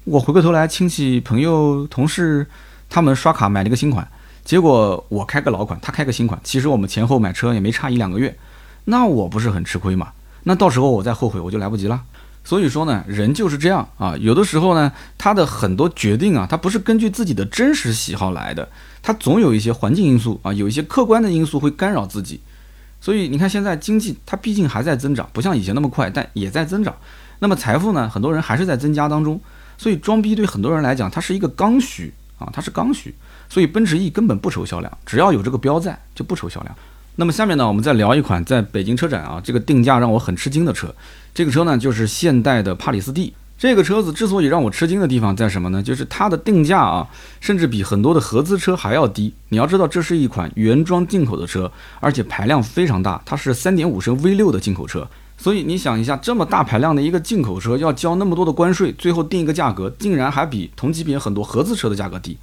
[0.05, 2.47] 我回过头来亲戚朋友同事
[2.91, 4.07] 他们刷卡买了个新款，
[4.45, 8.37] 结果我开个老款，他开个新款，其实我们前后买车也没差一两个月，
[8.85, 10.13] 那我不是很吃亏吗？
[10.43, 12.03] 那到时候我再后悔我就来不及了。
[12.45, 18.69] 所以说呢，人就是这样啊，有的时候呢，他的很多决定啊，他不是根据自己的真实喜好来的，
[19.03, 22.41] 他总有一些环境因素啊，有一些客观的因素会干扰自己。
[23.01, 26.95] 所以你看现在经济它毕竟还在增长，不像以前那么快，但也在增长。
[27.39, 28.11] 那么财富呢？
[28.11, 29.41] 很多人还是在增加当中，
[29.79, 33.15] 所以装逼对很多人来讲，它是一个刚需啊，它是刚需。
[33.55, 36.75] 所以奔驰 E 根本不愁销量，只要有这个标在，就不愁销量。
[37.15, 40.93] 那么下面呢，我们再聊一款在北京车展啊，这个定价让我很吃惊的车。
[41.33, 43.33] 这个车呢，就是现代的帕里斯蒂。
[43.57, 45.81] 这个车子之所以让我吃惊的地方在什么呢？
[45.81, 47.07] 就是它的定价啊，
[47.41, 49.33] 甚至比很多的合资车还要低。
[49.51, 55.07] 你要知道，这是一款原装进口的车，而且排量非常大，它是3.5升 V6 的进口车。
[55.39, 62.37] 所以你想一下，这么大排量的一个进口车要交那么多的关税，最后定一个价格，竟然还比同级别很多合资车的价格低，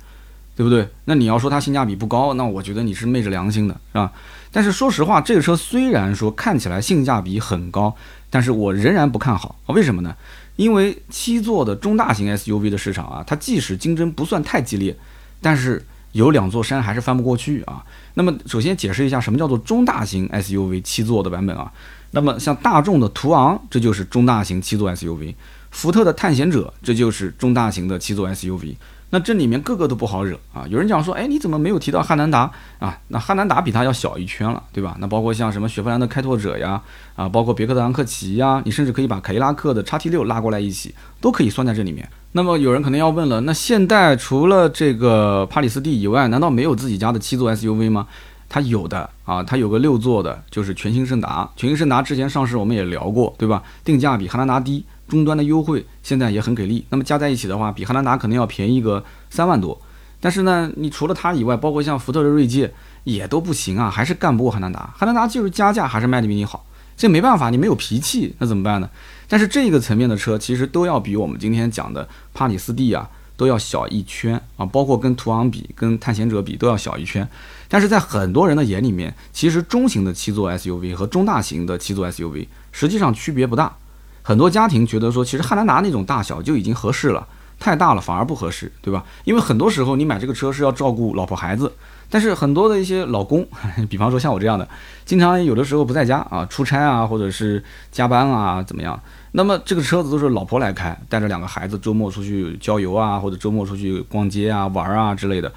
[0.55, 0.87] 对不对？
[1.05, 4.11] 那你要说它性价比不高，那我觉得你是昧着良心的，是吧？
[4.51, 7.95] 但是说实话，这个车虽然说看起来性价比很高，
[8.29, 9.55] 但是我仍然不看好。
[9.67, 10.15] 为什么呢？
[10.57, 14.95] 因为七座的中大型 SUV 的市场啊，它即使竞争不算太激烈，
[15.41, 17.83] 但是有两座山还是翻不过去啊。
[18.15, 21.71] 那么首先解释一下什么叫做中大型 SUV 七座的版本啊？
[22.11, 25.33] 那么像大众的途昂，这就是中大型七座 SUV；
[25.71, 28.75] 福特的探险者，这就是中大型的七座 SUV。
[29.13, 30.65] 那这里面个个都不好惹啊！
[30.69, 32.97] 有人讲说，哎，你怎么没有提到汉兰达啊？
[33.09, 34.95] 那汉兰达比它要小一圈了，对吧？
[34.99, 36.81] 那包括像什么雪佛兰的开拓者呀，
[37.17, 42.09] 啊，包括别克的昂克旗呀，你甚至可以把凯迪拉克的叉 T 六拉过来一起，都可以算在这里面。
[42.31, 48.07] 那么有人可能要问了，那现代除了这个帕里斯蒂以外，难道没有自己家的七座 SUV 吗？
[48.47, 51.49] 它有的啊，它有个六座的，就是全新胜达。
[51.57, 53.61] 全新胜达之前上市我们也聊过，对吧？
[53.83, 54.85] 定价比汉兰达低。
[55.11, 59.77] 终端的优惠现在也很给力，那么加在一起的话，比汉兰达可能要便宜个三万多。
[60.21, 62.71] 但是呢，你除了它以外，包括像福特的锐界
[63.03, 64.93] 也都不行啊，还是干不过汉兰达。
[64.95, 68.89] 汉兰达就是加价还是卖的比你好，这没办法，你没有脾气，那怎么办呢？
[69.27, 77.27] 但是这个层面的车其实都要比我们今天讲的帕里斯蒂啊都要小一圈啊，包括跟途昂比、跟探险者比都要小一圈。
[77.67, 83.75] 但是在很多人的眼里面，其实中型的七座 SUV 和中大型的七座 SUV 实际上区别不大。
[84.23, 87.27] 很多家庭觉得说，其实汉兰达那种大小就已经合适了，
[87.59, 89.03] 太大了反而不合适，对吧？
[89.23, 91.71] 因为很多时候你买这个车是要照顾老婆孩子，
[92.09, 93.47] 但是很多的一些老公，
[93.89, 94.67] 比方说像我这样的，
[95.05, 98.99] 经常有的时候不在家啊，出差啊，或者是加班啊，怎么样？
[99.33, 105.51] 那么这个车子都是老婆来开，带着两个孩子周末出去郊游啊，或者周末出去逛街啊、玩啊之类的。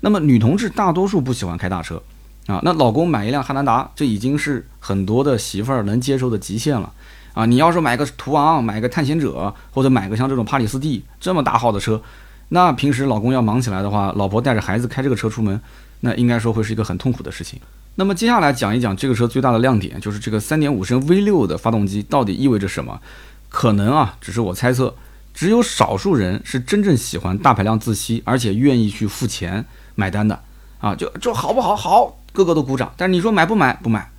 [0.00, 2.02] 那么女同志大多数不喜欢开大车
[2.46, 6.92] 啊，那老公买一辆汉兰达，这已经是很多的媳妇儿能接受的极限了。
[7.32, 12.00] 啊，你要是买个途昂，买个探险者，或者买个像这种帕里斯蒂这么大号的车，
[12.48, 15.60] 那平时老公要忙起来的话，老婆带着孩子开这个车出门，
[16.00, 17.60] 那应该说会是一个很痛苦的事情。
[17.96, 23.00] 那么接下来讲一讲这个车最大的亮点，就是这个3.5升 V6 的发动机到底意味着什么？
[23.48, 24.94] 可能啊，只是我猜测，
[25.32, 29.64] 只有少数人是真正喜欢大排量自吸，而且愿意去付钱
[29.94, 30.42] 买单的
[30.80, 31.76] 啊，就就好不好？
[31.76, 32.92] 好，个个都鼓掌。
[32.96, 33.74] 但是你说买不买？
[33.74, 34.09] 不买。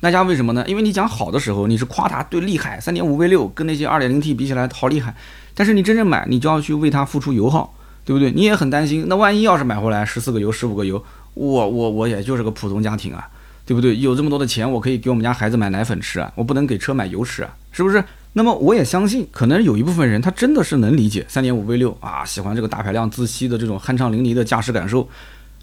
[0.00, 0.62] 那家为什么呢？
[0.68, 5.16] 因为你讲好的时候，你是夸它对厉害，三点五 V 六跟那些二点零 T 比起来好厉害。
[5.54, 8.30] 但是你真正买，你就要去为它付出油耗，对不对？
[8.30, 13.26] 你也很担心，那万一要是买回来十四个油、十五个油，我我我也就是个普通家庭啊，
[13.64, 13.96] 对不对？
[13.96, 18.04] 有这么多的钱，我可以给我们家孩子买奶粉吃啊，我不能给车买油吃啊，是不是？
[18.34, 25.08] 那么我也相信，可能有一部分人他真的是能理解三点五 V 六啊，喜欢这个大排量自吸的这种酣畅淋漓的驾驶感受。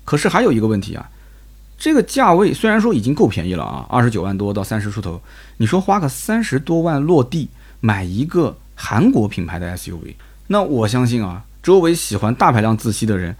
[0.03, 1.07] 可是还有一个问题啊。
[1.83, 5.21] 这个价位虽然说已经够便宜了啊，二十九万多到三十出头，
[5.57, 7.49] 你说花个三十多万落地
[7.81, 10.15] 买一个韩国品牌的 SUV，
[10.47, 13.35] 那我相信啊，周围喜欢大排量自吸的人，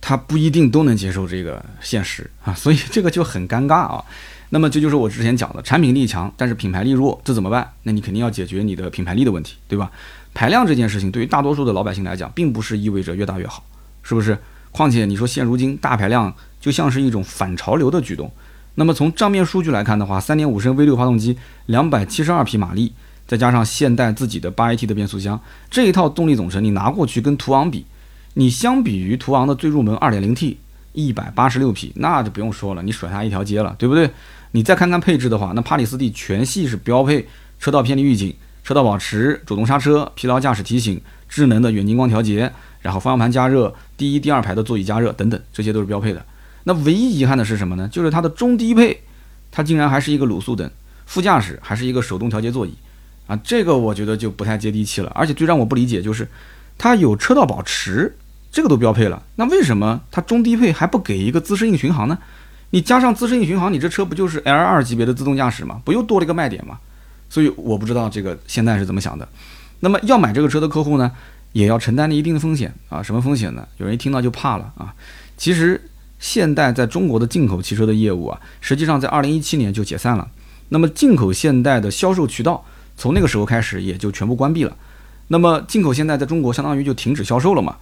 [0.00, 4.04] 他不一定都能接受这个现实啊， 所以这个就很尴尬啊。
[4.50, 7.68] 那么这就是我之前讲的，产品力强，但是品牌力弱，这怎么办？
[7.82, 9.90] 那你肯定要解决你的品牌力的问题，对吧？
[10.32, 13.64] 排量这件事情对于大多数的老百姓来讲，并不是意味着越大越好，
[14.04, 14.38] 是不是？
[14.70, 16.32] 况且你说现如今大排量。
[16.62, 18.30] 就像是一种反潮流的举动。
[18.76, 22.94] 那么从账面数据来看的话，三点五升 V 六发动机，两百七十二匹马力，
[23.26, 25.38] 再加上现代自己的八 AT 的变速箱，
[25.70, 27.84] 这一套动力总成你拿过去跟途昂比，
[28.34, 30.56] 你相比于途昂的最入门二点零 T，
[30.92, 34.10] 一百八十六匹，那就不用说了，你甩它一条街了，对不对？
[34.52, 37.26] 你再看看配置的话，那帕里斯蒂全系是标配
[37.58, 40.98] 车道偏离预警、车道保持、主动刹车、疲劳驾驶提醒、
[41.28, 46.24] 智能的远近光调节，然后方向盘加热、第一、第二排的座椅加热等等，这些都是标配的。
[46.64, 47.88] 那唯一遗憾的是什么呢？
[47.88, 49.02] 就是它的中低配，
[49.50, 50.70] 它竟然还是一个卤素灯，
[51.06, 52.72] 副驾驶还是一个手动调节座椅，
[53.26, 55.10] 啊，这个我觉得就不太接地气了。
[55.14, 56.28] 而且最让我不理解就是，
[56.78, 58.16] 它有车道保持，
[58.52, 62.16] 这个都标配了，那为什么它中低配还不给一个自适应巡航呢？
[62.70, 65.82] 你加上自适应巡航，你这车不就是 L 二级别的自动驾驶吗？
[65.84, 66.78] 不又多了一个卖点吗？
[67.28, 69.28] 所以我不知道这个现在是怎么想的。
[69.80, 71.10] 那么要买这个车的客户呢，
[71.52, 73.66] 也要承担一定的风险啊，什么风险呢？
[73.78, 74.94] 有人一听到就怕了啊，
[75.36, 75.80] 其实。
[76.22, 80.28] 现代在中国的进口汽车的业务啊，实际上在二零一七年就解散了。
[80.68, 82.64] 那么进口现代的销售渠道
[82.96, 84.74] 从那个时候开始也就全部关闭了。
[85.26, 87.76] 那么进口现代在中国相当于就停止销售了嘛？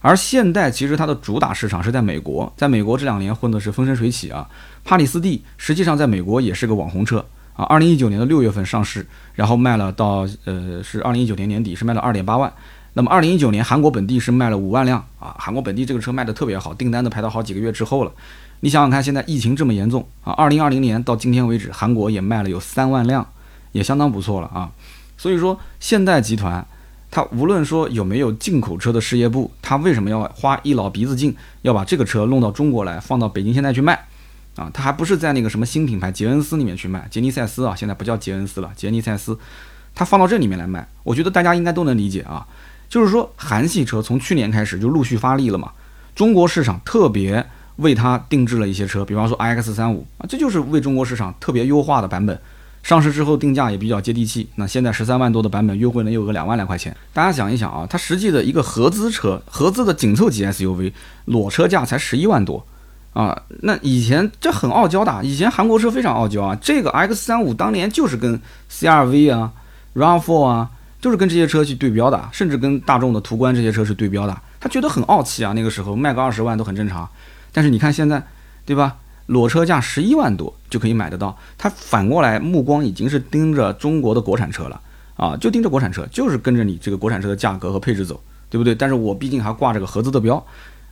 [0.00, 4.48] 而现代其实它的主打市场是在美国，在美国这两年混的是风生水起啊。
[4.82, 7.66] 帕里斯蒂实际上在美国也是个网红车啊。
[7.66, 12.50] 二零一九年的六月份上市，然后卖了到呃是二零一九年年底是卖了二点八万。
[12.94, 18.12] 那么，二零一九年韩国本地是卖了五万辆啊，韩国本地这个车卖的特别好，订单都排到好几个月之后了。
[18.60, 23.26] 你想想看，现在疫情这么严重啊，二零二零年到今天为止，韩国也卖了有三万辆，
[23.72, 24.70] 也相当不错了啊。
[25.16, 26.66] 所以说，现代集团
[27.10, 33.94] 它无论说有没有进口车的事业部，它为什么要花一老鼻子劲要把这个车弄到中国来，放到北京现代去卖？
[34.56, 39.38] 啊，它还不是在那个什么新品牌杰恩斯里面去卖，杰尼赛斯啊，现在不叫杰恩斯了，杰尼赛斯，
[39.94, 42.46] 它放到这里面来卖，我觉得大家应该都能理解啊。
[42.92, 45.72] 就是说，韩系车从去年开始就陆续发力了嘛，
[46.14, 47.42] 中国市场特别
[47.76, 52.38] 为它定制了一些车，比方说 iX 三五啊，这就是为中国市场特别优化的版本。
[52.82, 56.94] 上市之后定价也比较接地气，那现在十三万多的版本优惠能有个两万来块钱。
[57.14, 60.92] 大家想一想啊，它实际的一个合资车，合资的紧凑级 SUV
[61.24, 62.62] 裸车价才十一万多
[63.14, 63.40] 啊。
[63.62, 66.54] 那以前这很傲娇的，以前韩国车非常傲娇啊。
[66.60, 68.38] 这个 X 三五当年就是跟
[68.70, 69.50] CRV 啊、
[69.94, 70.70] RAV4 啊，
[71.02, 74.42] 就是跟这些车去对标的，甚至跟大众的途观这些车是对标的。
[74.60, 77.06] 他觉得很傲气啊，那个时候卖个二十万都很正常。
[77.52, 78.24] 但是你看现在，
[78.64, 78.96] 对吧？
[79.26, 84.80] 裸车价十一万多就可以买得到，他反过来目光已经是盯着中国的国产车了
[85.16, 88.74] 啊，就盯着国产车，就是跟着你这个国产车的价格和配置走，对不对？
[88.74, 90.44] 但是我毕竟还挂着个合资的标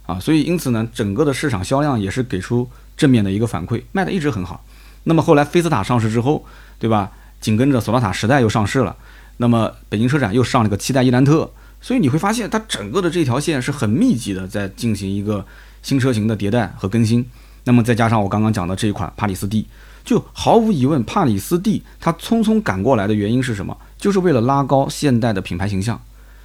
[0.06, 4.64] 啊，所以因此呢，整个的市场销量也是给出正面的一个反馈，卖的一直很好。
[5.04, 6.44] 那么后来菲斯塔上市之后，
[6.78, 7.10] 对吧？
[7.40, 8.94] 紧跟着索纳塔时代又上市了，
[9.42, 11.50] 那么北京车展又上了个七代伊兰特，
[11.80, 15.46] 所以你会发现它整个的这条线是很密集的在进行一个
[15.82, 17.24] 新车型的迭代和更新。
[17.64, 19.66] 那么再加上我刚刚讲的这一款帕里斯蒂，
[20.04, 23.74] 就毫无疑问，帕里斯蒂它匆匆赶过来的原因是什么？
[23.96, 25.98] 就是为了拉高现代的品牌形象。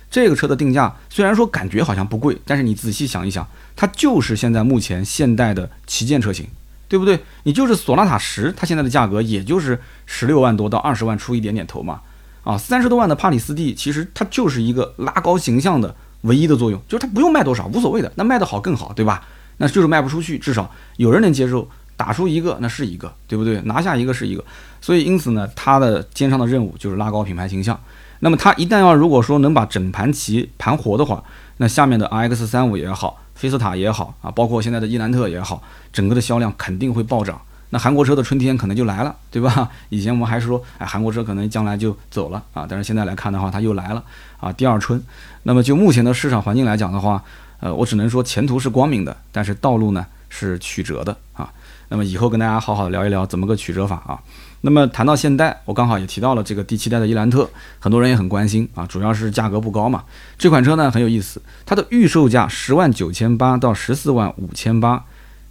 [0.10, 6.48] 这个车的定价虽然说感觉好像不贵，但是你仔细想一想，它就是现在目前现代的旗舰车型，
[6.88, 7.20] 对不对？
[7.44, 12.00] 你就是索纳塔十，它现在的价格也就是十六万多到二十万出一点点头嘛。
[12.46, 19.26] 啊，三十多万的帕里斯蒂其实它就是一个拉高形象的唯一的作用，就是它不用卖多少，无所谓的，那卖得好更好，对吧？
[19.58, 23.60] 那就是卖不出去，至少有人能接受，打出一个那是一个，对不对？
[23.62, 24.44] 拿下一个是一个，
[24.80, 27.80] 所以因此呢，它的肩上的任务就是拉高品牌形象。
[28.20, 31.24] 那么它一旦要如果说能把整盘棋盘活的话，
[31.58, 37.42] 那下面的 RX 三五也好，菲斯塔也好啊，包括现在的伊兰特也好，整个的销量肯定会暴涨。
[37.72, 39.70] 那韩国车的春天可能就来了，对吧？
[39.90, 44.04] 以前我们还是说，哎，韩国车可能将来就走了啊，但是现在来看的话，它又来了
[44.40, 45.02] 啊，第二春。
[45.44, 47.24] 那么就目前的市场环境来讲的话，
[47.60, 51.52] 呃，我只能说前途是光明的，但是道路呢是曲折的啊。
[51.90, 54.20] 那么以后跟大家好好聊一聊怎么个曲折法啊。
[54.62, 57.48] 那么谈到现代，我刚好也提到了这个第七代的伊兰特，
[57.80, 60.04] 很多人也很关心啊，主要是价格不高嘛。
[60.40, 65.06] 这款车呢很有意思，它的预售价十万九千八到十四万五千八，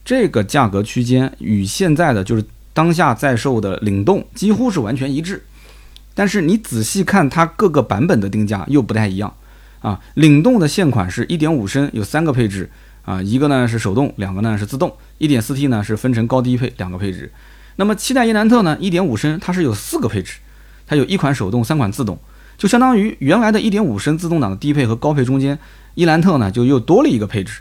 [0.05, 5.43] 这个价格区间与现在的就是当下在售的领动几乎是完全一致，
[6.15, 9.33] 但是你仔细看它各个版本的定价又不太一样。
[9.81, 12.71] 啊，领动的现款是1.5升，有三个配置
[13.05, 17.31] 啊，一个呢是手动，两个呢是自动，1.4T 呢是分成高低配两个配置。
[17.77, 20.39] 那么七代伊兰特呢，1.5升它是有四个配置，
[20.87, 22.19] 它有一款手动，三款自动，
[22.57, 25.59] 就相当于原来的1.5升自动挡的低配和高配中间，
[25.95, 27.61] 伊兰特呢就又多了一个配置。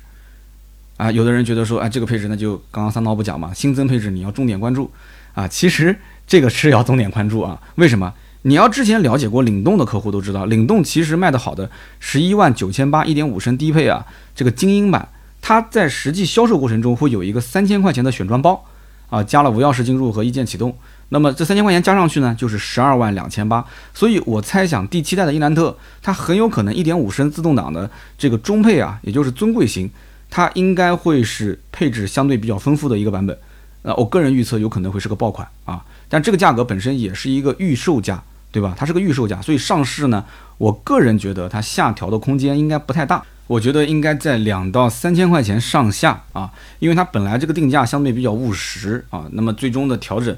[1.03, 4.89] 啊，有的人觉得说，哎，这个配置那就刚刚三刀不讲嘛，新增配置你要重点关注
[5.33, 5.93] 啊，其实
[6.25, 8.13] 这个是要重点关注啊，为什么？
[8.43, 15.09] 你要之前了解过领动的客户都知道，领动其实卖的好的十一万九千八一点五升低配啊，这个精英版，
[15.41, 18.63] 它在实际销售过程中会有一个三千块钱的选装包
[19.09, 20.73] 啊，加了无钥匙进入和一键启动，
[21.09, 23.65] 那么这三千块钱加上去呢，就是十二万两千八。
[23.93, 29.89] 所以我猜想第七代的伊兰特，它很有可能一点五升自动挡的这个中配啊，也就是尊贵型，
[30.33, 33.37] 它应该会是配置相对比较丰富的一个版本。
[33.83, 38.23] 那我个人预测有可能会是个爆款啊，但这个价格本身也是一个预售价。
[38.53, 38.75] 对吧？
[38.77, 40.23] 它是个预售价，所以上市呢，
[40.59, 43.23] 我个人觉得它下调的空间应该不太大。
[43.47, 49.25] 我觉得应该在两到三千块钱上下啊，因为它本来这个定价相对比较务实啊。
[49.31, 50.37] 那么最终的调整，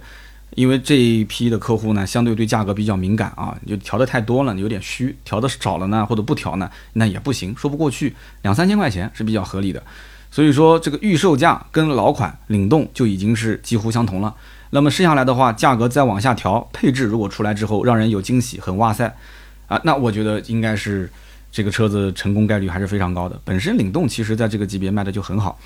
[0.52, 8.16] 因为这一批的客户呢，相对对价格比较敏感啊，就调的太多了，有点虚；调的少了呢，或者不调呢，那也不行，说不过去。
[8.44, 9.84] 两三千块钱是比较合理的，
[10.32, 14.34] 所以说这个预售价跟老款领动就已经是几乎相同了。
[14.70, 19.14] 那么剩下来的话，价格再往下调，配置如果出来之后让人有惊喜，很哇塞
[19.68, 21.10] 啊，那我觉得应该是
[21.52, 23.40] 这个车子成功概率还是非常高的。
[23.44, 25.60] 本身领动其实在这个级别卖的就很好，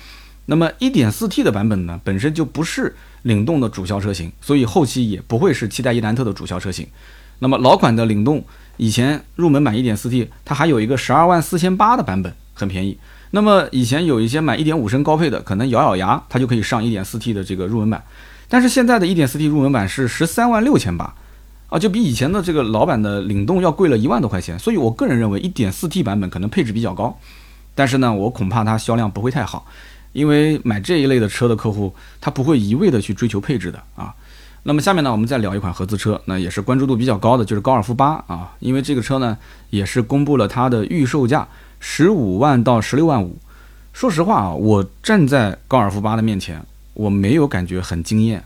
[0.46, 6.86] 那么 1.4T 的版本呢，本身就不是领动的主销车型，所以后期也不会是七代伊兰特的主销车型。
[7.38, 8.44] 那么老款的领动
[8.76, 12.98] 以前入门版 1.4T，它还有一个十二万四千八的版本，很便宜。
[13.30, 18.02] 那么以前有一些买1.5升高配的，可能咬咬牙，它就可以上 1.4T 的这个入门版。
[18.48, 21.14] 但是现在的一点四 T 入门版是十三万六千八，
[21.68, 24.58] 啊，就比以前的这个老版的领动要贵了一万多块钱。
[24.58, 27.16] 所以我个人认为一点四 T 版本可能配置比较高，
[27.76, 29.64] 但是呢，我恐怕它销量不会太好，
[30.12, 34.14] 因为买这一类的车的客户他不会一味的去追求配置的啊，
[34.64, 39.38] 那么下面呢，我们再聊一款合资车，那也是关注度比较高的，就是高尔夫八啊，因为这个车呢
[39.70, 41.46] 也是公布了它的预售价
[41.78, 43.38] 十五万到十六万五。
[43.92, 46.62] 说实话啊，我站在高尔夫八的面前，
[46.94, 48.44] 我没有感觉很惊艳。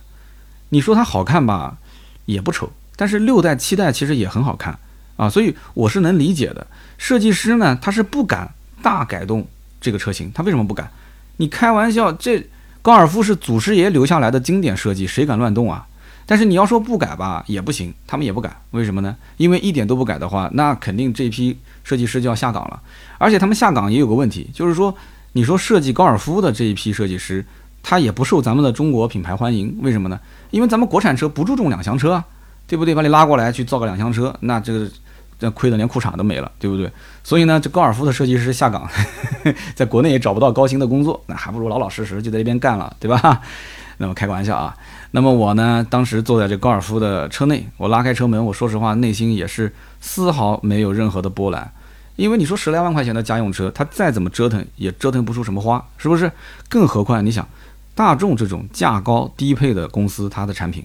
[0.69, 1.79] 你说它好看吧，
[2.27, 4.79] 也不丑，但是六代七代其实也很好看
[5.17, 6.67] 啊，所以我是能理解的。
[6.97, 9.47] 设计师呢，他是不敢大改动
[9.81, 10.91] 这个车型，他为什么不敢？
[11.37, 12.47] 你开玩笑，这
[12.83, 15.87] 高尔夫是祖师爷留下来的经典设计，谁敢乱动啊？
[16.27, 19.15] 但是你要说不改吧，也不行，他们也不改，为什么呢？
[19.37, 22.81] 因为一点都不改的话，那肯定这批设计师就要下岗了。
[23.19, 24.95] 而且他们下岗也有个问题，就是说，
[25.33, 27.45] 你说设计高尔夫的这一批设计师，
[27.83, 30.19] 他也不受咱们的中国品牌欢迎，为什么呢？
[30.51, 32.25] 因为咱们国产车不注重两厢车啊，
[32.67, 32.95] 对不对？
[32.95, 34.91] 把你拉过来去造个两厢车，那这个
[35.39, 36.91] 这亏的连裤衩都没了，对不对？
[37.23, 38.89] 所以呢，这高尔夫的设计师下岗，
[39.75, 43.41] 在国内也找不到高薪的工作，那还不如老老实实就在这边干了，对吧？
[43.99, 44.77] 那么开个玩笑啊。
[45.13, 51.71] 那么我呢，当时坐在这高尔夫的车内，我拉开车门，我说实话，内心也是丝毫没有任何的波澜，
[52.17, 56.31] 因为你说十来万块钱的家用车，它再怎么折腾也折腾不出什么花，是不是？
[56.69, 57.47] 更何况你想，
[57.95, 60.85] 大众这种价高低配的公司，它的产品，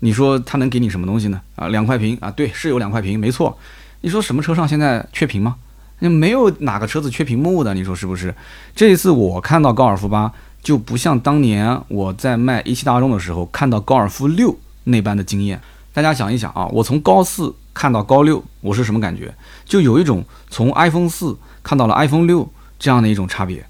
[0.00, 1.40] 你说它能给你什么东西呢？
[1.56, 3.56] 啊，两块屏啊，对，是有两块屏，没错。
[4.00, 5.56] 你说什么车上现在缺屏吗？
[6.00, 8.34] 没有哪个车子缺屏幕的，你说是不是？
[8.74, 10.32] 这一次我看到高尔夫八。
[10.62, 15.58] 就不像当年我在卖一汽大众的时候看到高尔夫六那般的惊艳。
[15.94, 19.34] 大家想一想啊，我从高四看到高六，我是什么感觉？
[19.64, 22.46] 就有一种从 iPhone 四看到了 iPhone 六
[22.78, 23.64] 这样的一种差别。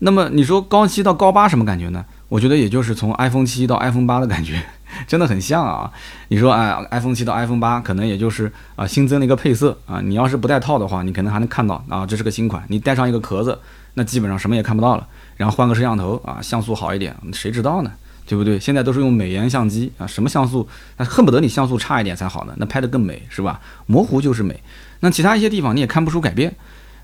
[0.00, 2.04] 那么你说高七到高八什么感觉呢？
[2.30, 4.62] 我觉得也就是从 iPhone 七到 iPhone 八的感觉，
[5.06, 5.90] 真的很像啊。
[6.28, 10.00] 你说哎，iPhone 七到 iPhone 八可能也就是啊新增了一个配色啊。
[10.00, 12.62] 你要是不带套的话，你可能还能看到啊这是个新款。
[12.68, 13.58] 你带上一个壳子，
[13.94, 15.06] 那基本上什么也看不到了。
[15.36, 17.90] 然后换个摄像头啊，像素好一点，谁知道呢？
[18.26, 18.60] 对不对？
[18.60, 23.60] 现在都是用美颜相机啊，什么像素，那恨不得你像素差一点才好呢，那拍得更美是吧？
[23.86, 24.62] 模糊就是美。
[25.00, 26.54] 那其他一些地方你也看不出改变。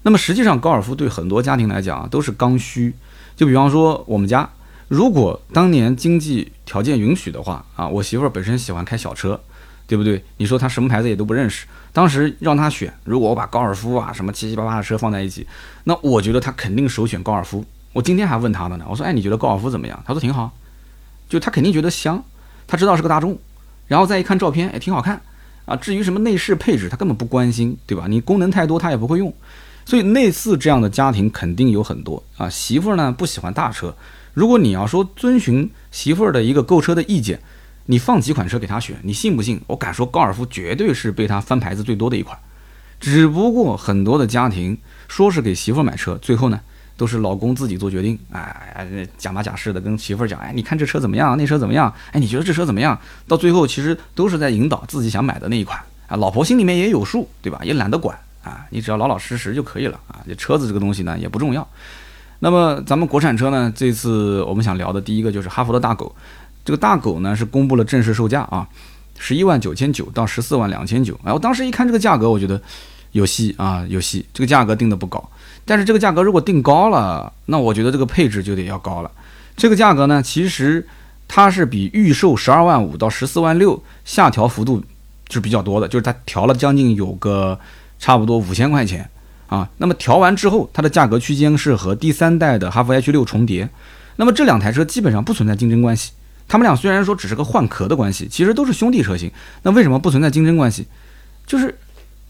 [0.03, 2.95] 那么实际上高尔夫对很多家庭来讲啊都是刚需。
[3.35, 4.49] 就比方说我们家，
[4.89, 9.41] 如果当年经济条件允许的话啊，我媳妇儿本身喜欢开小车，
[9.87, 10.23] 对不对？
[10.37, 15.47] 你说她什么牌子也都不认识，当时让她选，如果我把高尔夫啊什么七七八八的车放在一起，
[15.85, 17.65] 那我觉得她肯定首选高尔夫。
[17.93, 20.01] 我今天还问他的呢，我说，哎，你觉得高尔夫怎么样？
[20.07, 20.53] 他说挺好，
[21.29, 22.23] 就她肯定觉得香，
[22.67, 23.39] 她知道是个大众，
[23.87, 25.21] 然后再一看照片，哎，挺好看
[25.65, 25.75] 啊。
[25.75, 28.05] 至于什么内饰配置，她根本不关心，对吧？
[28.07, 29.33] 你功能太多，她也不会用。
[29.87, 32.51] 所以类似这样的家庭肯定有很多啊。
[32.51, 33.97] 媳妇儿呢不喜欢大车，
[34.37, 37.41] 如果你要说遵循媳妇儿的一个购车的意见，
[37.87, 39.59] 你放几款车给他选，你信不信？
[39.67, 42.39] 我敢说高尔夫绝对是被他翻牌子最多的一款。
[43.01, 44.77] 只不过很多的家庭
[45.09, 46.61] 说是给媳妇儿买车，最后呢？
[46.99, 51.91] 都是老公自己做决定，哎，假模假式的跟媳妇儿讲，哎，你看这车怎么样，那车怎么样？
[52.13, 53.01] 哎，你觉得这车怎么样？
[53.27, 56.17] 到最后其实都是在引导自己想买的那一款啊。
[56.17, 57.59] 老婆心里面也有数，对吧？
[57.65, 60.21] 也懒得管啊，你只要老老实实就可以了啊。
[60.29, 61.67] 这车子这个东西呢也不重要。
[62.41, 66.15] 那么咱们国产车呢，这次我们想聊的第一个就是哈弗的大狗。
[66.65, 68.67] 这个大狗呢是公布了正式售价啊，
[69.19, 71.19] 十一万九千九到十四万两千九。
[71.25, 72.61] 哎，我当时一看这个价格，我觉得
[73.13, 74.27] 有戏啊，有戏。
[74.35, 75.31] 这个价格定的不高。
[75.65, 79.11] 但是这个价格如果定高了，那我觉得这个配置就得要高了。
[79.57, 80.87] 这个价格呢，其实
[81.29, 84.83] 它是比预售十二万五到十四万六下调幅度
[85.31, 87.59] 是比较多的，就是它调了将近有个
[87.99, 89.09] 差不多五千块钱
[89.49, 89.69] 啊。
[89.79, 93.69] 那么调完之后，它的价格区间是和第三代的哈弗 H 六重叠。
[94.17, 96.13] 那么这两台车基本上不存在竞争关系。
[96.49, 99.31] 他们俩虽然说只是个换壳的关系，其实都是兄弟车型。
[99.63, 100.87] 那为什么不存在竞争关系？
[101.47, 101.77] 就是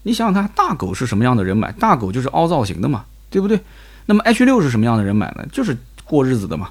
[0.03, 1.71] 你想想看，大狗是什么样的人买？
[1.73, 3.05] 大狗就是凹造型的嘛。
[3.29, 3.59] 对不对？
[4.05, 5.45] 那么 H 六是什么样的人买呢？
[5.51, 6.69] 就是过日子的嘛。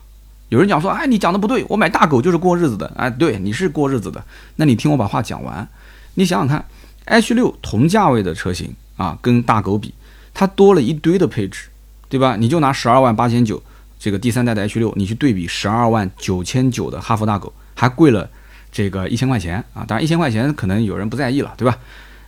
[0.48, 2.90] 有人讲说，哎，你讲的不对，我买大狗就是过日子的。
[2.96, 4.24] 哎，对，你是过日子的。
[4.56, 5.68] 那你听我把话讲完。
[6.14, 6.64] 你想想看
[7.04, 9.92] ，H 六同价位的车型啊，跟大狗比，
[10.38, 11.68] 它多了一堆的配置，
[12.10, 12.36] 对吧？
[12.36, 13.62] 你就拿十二万八千九
[13.98, 18.28] 这个第三代的 H 六，你去对比十二万九千九的哈弗大狗，还贵了
[18.70, 19.82] 这个一千块钱啊。
[19.88, 21.78] 当然一千块钱可能有人不在意了，对吧？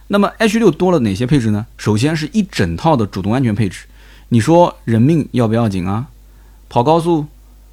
[0.07, 1.67] 那么 H 六多了哪些配置呢？
[1.77, 3.85] 首先是一整套的主动安全配置。
[4.31, 6.07] 你说人命要不要紧啊？
[6.71, 7.27] 跑高速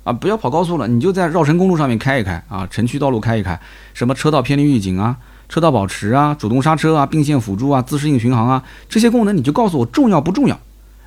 [0.03, 3.57] 啊，不要跑高速了，你就在绕城公路上面开一开啊，城区道路开一开，
[3.93, 5.15] 什么车道偏离预警啊、
[5.47, 10.59] 车道保持啊、主动刹车啊、并线辅助啊、自适应巡航啊，这些功能你就告诉我重要不重要？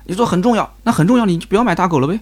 [0.05, 2.19] 你说很重要，那很重要，你就不要买大狗了呗，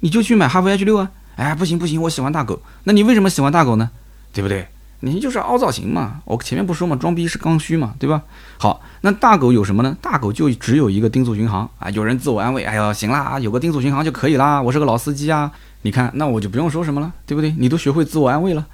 [0.00, 1.10] 你就去买哈弗 H 六啊。
[1.36, 3.90] 哎，不行不行，我喜欢大狗，那你为什么喜欢大狗呢？
[4.32, 4.68] 对不对？
[5.00, 8.22] 你就是凹造型嘛，我前面不说嘛，装逼是刚需嘛，对吧？
[8.56, 9.94] 好，那大狗有什么呢？
[10.00, 11.90] 大狗就只有一个定速巡航啊。
[11.90, 15.50] 有人自我安慰，哎呦，行啦，有个定速巡航就可以啦，我是个老司机啊。
[15.82, 17.54] 你看，那我就不用说什么了，对不对？
[17.58, 18.64] 你都学会自我安慰了。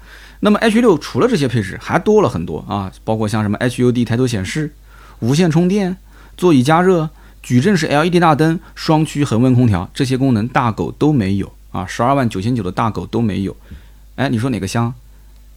[0.41, 4.73] 那么 H 六除了这些配置，还多了很多啊，包括像什么 HUD 抬头显示、
[5.19, 5.95] 无线充电、
[6.35, 7.09] 座椅加热、
[7.41, 13.55] 矩阵式 LED 大灯、双区恒温空调，这些功能大狗都没有啊，十二万九千九的大狗都没有。
[14.15, 14.93] 哎，你说哪个香？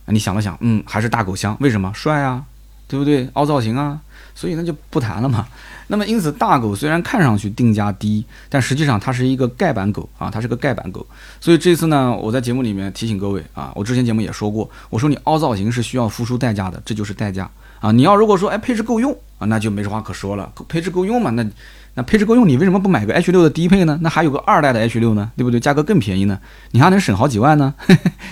[0.06, 1.56] 你想了想，嗯，还是大狗香。
[1.60, 1.90] 为什么？
[1.94, 2.44] 帅啊，
[2.86, 3.26] 对不对？
[3.32, 3.98] 凹造型啊，
[4.34, 5.48] 所以那就不谈了嘛。
[5.86, 11.06] 那么因此，大狗虽然看上去定价低，但实际上它是一个盖板狗啊，它是个盖板狗。
[11.40, 17.92] 所以这次呢，我在节目里面提醒各位啊，我之前节目也说过，我说你凹造型是需要付出代价的，这就是代价啊。
[17.92, 21.44] 你要如果说哎配置够用啊，那就没什么话可说了，配置够用嘛，那
[21.96, 23.96] 那配置够用，你为什么不买个 H 六的低配呢？
[24.02, 25.60] 那还有个二代的 H 六呢， 对不对？
[25.60, 26.38] 价格更便宜呢，
[26.72, 27.72] 你还能省好几万呢。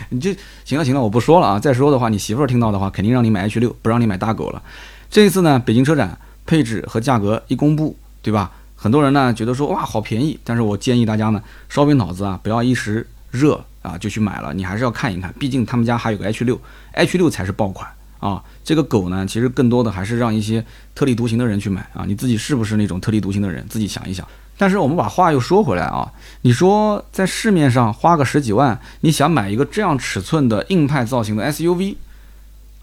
[0.08, 0.34] 你就
[0.64, 4.60] 行了行了，我不说了啊，再说的话，你媳妇儿听到的话，肯定让你买 H 六，不让你买大狗了。
[5.08, 6.18] 这一次呢，北京车展
[6.52, 7.96] 配置和价格一公布。
[8.24, 8.52] 对吧？
[8.76, 16.56] 很多人呢觉得说哇好便宜，但是我建议大家呢稍微脑子啊不要一时热啊就去买了，你还是要看一看，毕竟他们家还有个 H 六
[16.92, 17.90] ，H 六才是爆款
[18.20, 18.40] 啊。
[18.62, 24.24] 这个狗呢其实更多的还是让一些特立独行的人去买啊，你自己是不是那种特立独行的人，自己想一想。
[24.56, 26.08] 但是我们把话又说回来啊，
[26.42, 31.96] 你说在市面上花个十几万，你想买一个这样尺寸的硬派造型的 SUV？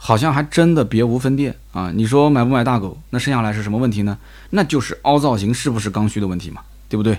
[0.02, 1.92] 好像还真的别无分店啊！
[1.94, 2.98] 你说买不买大狗？
[3.10, 4.18] 那剩下来是什么问题呢？
[4.52, 7.18] 那就是凹造型是不是刚需的问题嘛，对不对？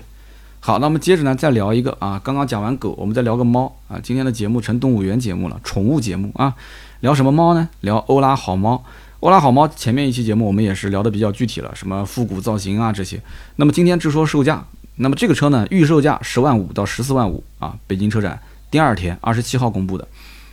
[0.59, 3.99] 好，那我们接着呢再聊一个啊，刚刚讲完狗，我们再聊个猫啊。
[4.01, 6.55] 今天的节目成动物园节目了，宠物节目啊，
[7.01, 7.69] 聊什么猫呢？
[7.81, 8.83] 聊欧拉好猫。
[9.19, 13.21] 欧拉好猫前面一期节目我们也是聊的比较具体了，什么复古造型啊这些。
[13.57, 14.65] 那么今天只说售价，
[14.95, 20.07] 那么这个车呢预售价十万五到十四万五啊，北京车展第二天二十七号公布的。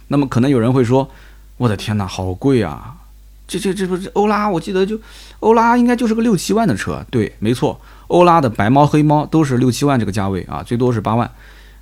[0.09, 1.11] 那么可能有人会说。
[1.59, 2.95] 我的天哪，好贵啊！
[3.47, 4.49] 这这这不是欧拉？
[4.49, 4.99] 我记得就
[5.41, 7.05] 欧拉应该就是个六七万的车。
[7.11, 11.31] 对，没错，欧拉的白猫黑猫都是六七万这个价位啊，最多是八万。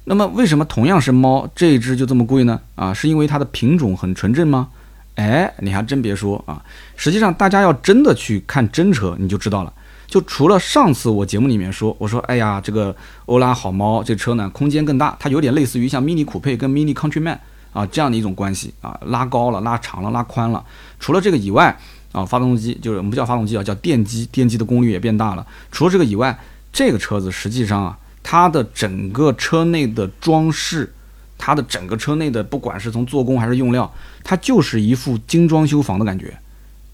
[0.05, 2.61] 那么为什么同样是猫，这一只就这么贵呢？
[2.77, 4.69] 啊，是因为它的品种很纯正吗？
[5.17, 6.63] 哎，你还真别说啊，
[6.95, 9.73] 实际上大家要真的去看真车，你就知道了。
[10.07, 12.95] 就除了上次我节目里面说，我说哎呀，这个
[13.27, 17.39] 欧拉好猫这车呢，空间更大，它有点类似于像 Mini 酷配跟 Mini Countryman。
[17.77, 20.65] 啊，这样的一种关系啊，拉高了、拉长了、拉宽了。
[20.99, 21.79] 除了这个以外，
[22.13, 25.47] 啊，发动机就是我们不叫发动机啊，叫电机，电机的功率也变大了。
[25.71, 26.39] 除了这个以外，
[26.73, 30.91] 这个车子实际上啊，它的整个车内的装饰，
[31.37, 33.93] 它的整个车内的不管是从做工还是用料，
[34.25, 36.35] 它就是一副精装修房的感觉，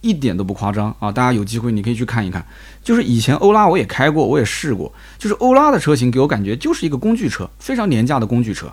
[0.01, 1.13] 一点都不夸张啊！
[1.13, 2.45] 大家有机会你可以去看一看。
[2.83, 8.67] 就是以前欧拉我也开过，我也试过，就是欧拉的车型给我感觉就是一个工具车，非常廉价的工具车。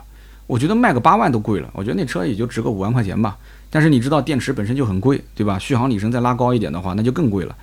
[0.50, 3.38] 我觉得卖个八万都贵了，我觉得那车也就值个五万块钱吧。
[3.70, 5.56] 但是你知道电池本身就很贵，对吧？
[5.60, 7.56] 续航里程再拉高一点的话，那就更贵了。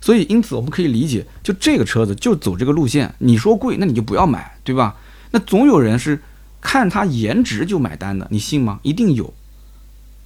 [0.00, 3.14] 所以因此我们可以理解，就这个车子就走这个路线。
[3.18, 4.96] 你说贵，那你就不要买，对吧？
[5.32, 6.18] 那总有人是
[6.62, 8.80] 看它颜值就买单的，你信吗？
[8.82, 9.34] 一定有。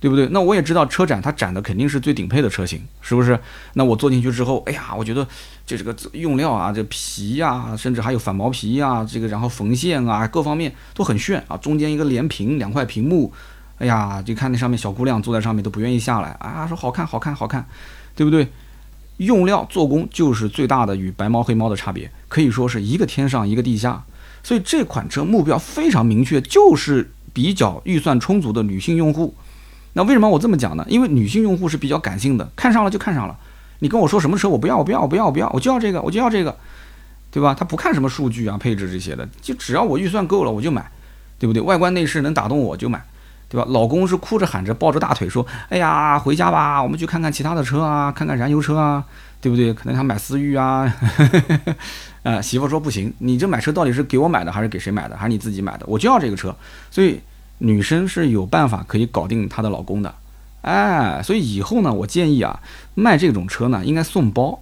[0.05, 0.29] 对不对？
[0.33, 3.41] 那我也知道车展它展的肯定是最顶配的车型，是不是？
[3.73, 5.27] 那我坐进去之后，哎呀，我觉得
[5.65, 11.57] 就这个用料啊，这皮呀，甚至还有反毛皮呀，这个然后缝线啊，各方面都很炫啊。
[11.57, 13.33] 中间一个连屏两块屏幕，
[13.79, 17.67] 哎呀，就看那上面小姑娘坐在上面都不愿意下来啊，说好看好看好看，
[18.15, 18.47] 对不对？
[19.17, 24.05] 用料做工就是最大的与白猫黑猫的差别，可以说是一个天上一个地下。
[24.43, 29.35] 所以这款车目标非常明确，就是比较预算充足的女性用户。
[29.95, 30.85] 那为什么我这么讲呢？
[30.89, 33.37] 因为女性用户是比较感性的，看上了就看上了。
[33.81, 36.57] 你跟我说什么车，我不要，我不要，我不要，我不要，我就要这个，我就要这个，
[37.31, 37.55] 对吧？
[37.55, 40.91] 他不看什么数据啊、配置这些的，就只要我预算够了，我就买，
[41.39, 41.61] 对不对？
[41.61, 43.05] 外观内饰能打动我就买，
[43.49, 43.67] 对吧？
[43.69, 49.05] 老公是哭着喊着抱着大腿说：“哎呀，回家吧，我们去看看其他的车啊，看看燃油车啊，
[49.41, 49.75] 对不对？
[49.75, 50.91] 可能他买思域啊。
[52.23, 55.17] ”呃，媳妇说不行，你这买车到底是给我买的还是给谁买的？
[55.17, 55.85] 还是你自己买的？
[55.87, 56.57] 我就要这个车，
[56.91, 57.21] 所以。
[57.59, 60.15] 女生是有办法可以搞定她的老公的，
[60.63, 62.61] 哎，所以以后呢，我建议啊，
[62.95, 64.59] 卖这种车呢，应该送包，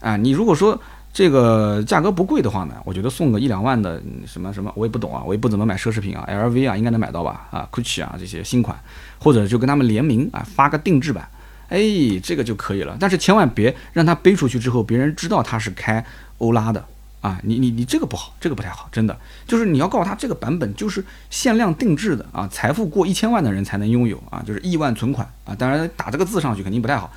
[0.00, 0.80] 啊，你如果说
[1.12, 8.76] 这个价格不贵的话呢，我觉得送个一两万的什么什么，我也不懂啊，我也不怎么买奢侈品啊，LV 啊，应该能买到吧，啊，Gucci 啊这些新款，
[9.18, 11.28] 或者就跟他们联名啊，发个定制版，
[11.68, 11.78] 哎，
[12.22, 16.04] 这个就可以了，但是千万别让他背出去之后，别人知道他是开
[16.38, 16.84] 欧拉的。
[17.24, 19.18] 啊，你你你这个不好，这个不太好，真的。
[19.46, 27.10] 就是你要告诉他这个版本就是限量定制的啊，财富过一千万的人才能拥有啊，就是亿万存款啊，当然打这个字上去肯定不太好，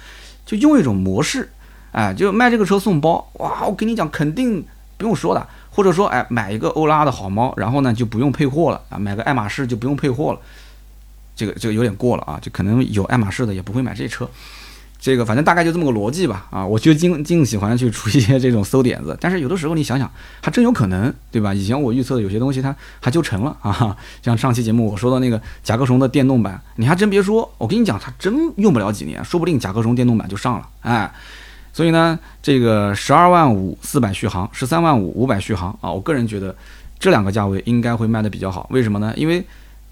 [0.45, 1.51] 就用一种模式，
[1.91, 4.65] 哎，就卖这个车送包，哇，我跟你讲肯定
[4.97, 10.39] 不用说的，或者说哎买一个欧拉的好猫，然后呢就不用配货了啊，买个爱马仕就不用配货了，
[11.35, 14.29] 这个这个有点过了啊，就可能有爱马仕的也不会买这车。
[14.99, 21.53] 这个反正大概就这么个逻辑吧，啊，我就尽尽喜欢去出一些这种馊点子， 但是有的时候你想想，还真有可能，对吧？
[21.53, 23.95] 以前我预测的有些东西，它还就成了 啊。
[24.23, 31.11] 像上期节目我说的那个甲壳虫的电动版，你还真别说，我跟你讲，它真用不了几年，说不定甲壳虫电动版就上了，哎。
[31.73, 36.55] 所以呢，这个十二万五四百续航，十三万五五百续航啊，我个人觉得
[36.97, 38.65] 这两个价位应该会卖的比较好。
[38.71, 39.13] 为什么呢？
[39.15, 39.45] 因为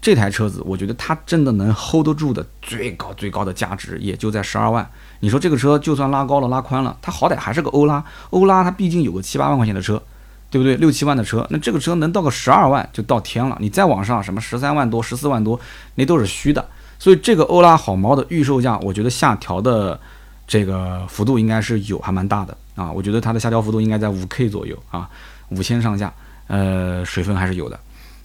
[0.06, 4.88] 这台车子，我觉得它真的能 hold 得住的最高最高的价值也就在十二万。
[5.18, 10.00] 你说这个车就算拉高了拉宽了，它好歹还是个欧拉，欧拉它毕竟有个七八万块钱的车，
[10.48, 10.76] 对不对？
[10.76, 13.56] 六七万的车，那这个车能到个十二万就到天了。
[13.58, 15.58] 你再往上什么十三万多、十四万多，
[15.96, 16.64] 那都是虚的。
[17.00, 19.98] 所以这个欧拉好猫的预售价，我觉得下调的。
[20.46, 22.92] 这个幅度应该是有，还蛮大的啊！
[22.92, 25.10] 我觉得它的下调幅度应该在五 K 左右啊，
[25.48, 26.14] 五千上下，
[26.46, 27.76] 呃，水分还是有的。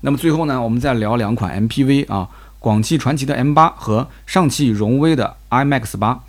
[0.02, 2.28] 那么最后呢，我们再聊两款 MPV 啊，
[2.60, 6.20] 广汽传祺的 M8 和上汽荣威的 iMAX 八。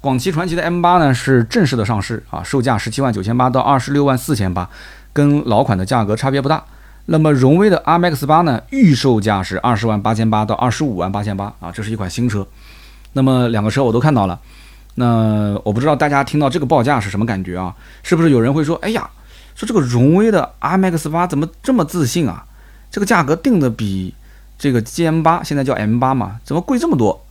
[0.00, 4.68] 广汽传祺的 M8 呢是正式的上市啊，售价十七万九千八到二十六万四千八，
[5.12, 6.64] 跟老款的价格差别不大。
[7.06, 12.46] 那么荣威的 iMAX 八呢，预售价是二十万八千八到二十五万八千八啊，这是一款新车。
[13.12, 14.40] 那么两个车我都看到了。
[14.96, 17.74] 那我不知道大家听到这个报价是什么感觉啊？
[18.02, 19.08] 是不是有人会说：“哎呀，
[19.54, 22.44] 说这个荣威的 iMAX 八怎么这么自信啊？
[22.92, 24.14] 这个价格定的比
[24.56, 27.24] 这个 GM 八现在叫 M 八嘛，怎么贵这么多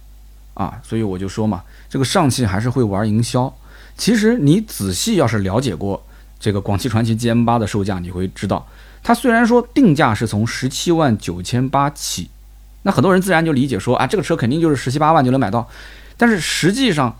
[0.55, 3.55] 啊？”所以我就说嘛，这个上汽还是会玩营销。
[3.95, 6.03] 其实你仔细要是了解过
[6.39, 8.67] 这个广汽传祺 GM 八的售价，你会知道，
[9.01, 12.29] 它虽然说定价是从十七万九千八起，
[12.81, 15.69] 那很多人自然就理解说啊，这个车肯定就是十七八万就能买到，
[16.17, 17.15] 但是实际上。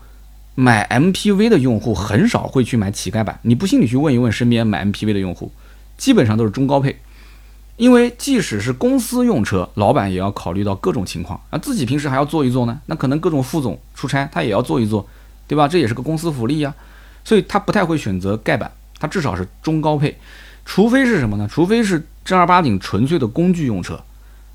[0.54, 5.50] 买 MPV 的用户很少会去买乞丐版，你不信你去问一问身边买 MPV 的用户，
[5.96, 7.00] 基本上都是中高配，
[7.82, 15.04] 因为即使是公司用车，老板也要考虑到各种情况啊，自己平时还要坐一坐呢，那可能各种副总出差他也要坐一坐，
[15.48, 15.66] 对吧？
[15.66, 16.72] 这也是个公司福利呀，
[17.24, 18.70] 所以他不太会选择盖板，
[19.00, 20.16] 他至少是中高配，
[20.64, 21.48] 除非是什么呢？
[21.50, 24.00] 除非是正儿八经纯粹的工具用车，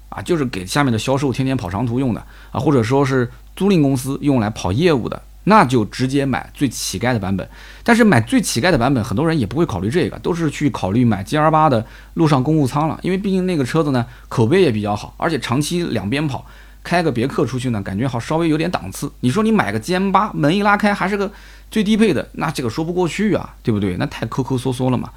[0.07, 5.21] 啊，就是给下面的销售天天跑长途用的啊，或者说是租赁公司用来跑业务的。
[5.49, 7.49] 那就直接买最乞丐的版本，
[7.81, 11.85] 但是买最乞丐的版本，很多人也不会考虑这个，都是去考虑买 G R 八的
[12.15, 16.45] 路上公务舱了，因为毕竟那个车子呢口碑也比较好，而且长期两边跑，
[16.83, 19.09] 开个别克出去呢，感觉好稍微有点档次。
[19.21, 21.31] 你说你买个 G M 八，门一拉开还是个
[21.71, 23.95] 最低配的，那这个说不过去啊，对不对？
[23.95, 25.09] 那太抠抠缩缩了嘛。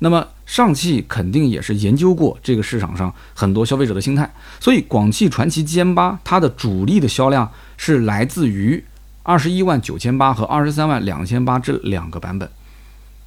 [0.00, 8.84] 那么上汽肯定也是研究过这个市场上很多消费者的心态，所以广汽传祺 G M 八它的主力的销量是来自于。
[9.22, 12.50] 二十一万九千八和二十三万两千八这两个版本，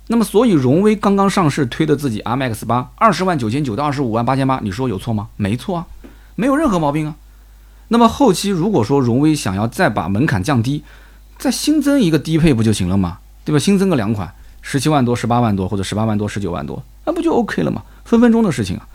[0.08, 5.30] 那么所以荣威刚刚上市推的自己 MX 八二十万九千九到二十五万八千八，你说有错吗？
[5.38, 5.88] 没错啊，
[6.36, 7.16] 没有任何毛病啊。
[7.88, 10.84] 那么后期如果说荣威想要再把门槛降低，
[11.38, 13.20] 再新增一个低配不就行了吗？
[13.46, 13.60] 对吧？
[13.60, 17.84] 新增个两款，十七万多、十八万多或者十八万多、十九万多，那不就 OK 了吗？
[18.04, 18.88] 分分钟的事情啊。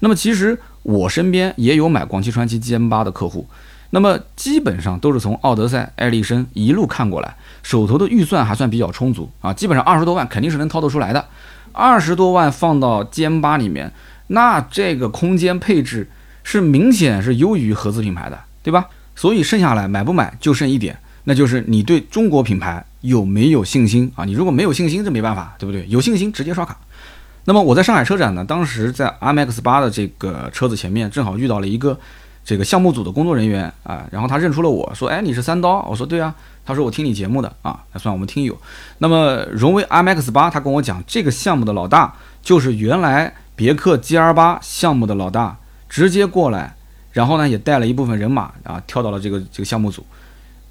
[0.00, 3.46] 那么其实我身边也有买广汽传祺 GM 八的客户。
[3.94, 11.22] 那么基本上都是从奥德赛、艾力绅一路看过来，手头的预算还算比较充足啊，基本上二十多万肯定是能掏得出来的。
[11.72, 13.92] 二十多万放到 GM 八里面，
[14.28, 16.08] 那这个空间配置
[16.42, 18.86] 是明显是优于合资品牌的，对吧？
[19.14, 24.24] 所以剩下来买不买就剩一点，那就是你对中国品牌有没有信心啊？
[24.24, 25.84] 你如果没有信心，这没办法，对不对？
[25.90, 26.78] 有信心直接刷卡。
[27.44, 32.00] 那么我在上海车展呢，当时在 MX 八的这个车子前面，正好遇到了一个。
[32.44, 36.34] 这个项目组的工作人员啊，然后他认出了我说：“哎，你是三刀？”我说：“对啊。”
[36.64, 38.56] 他说：“我听你节目的啊，那算我们听友。”
[38.98, 45.56] 那么荣威 MX 八，他跟我讲，这个项目的老大就是原来别克 GL 八项目的老大，
[45.88, 46.74] 直接过来，
[47.10, 50.04] 然后呢也带了一部分人马啊，跳到了这个这个项目组。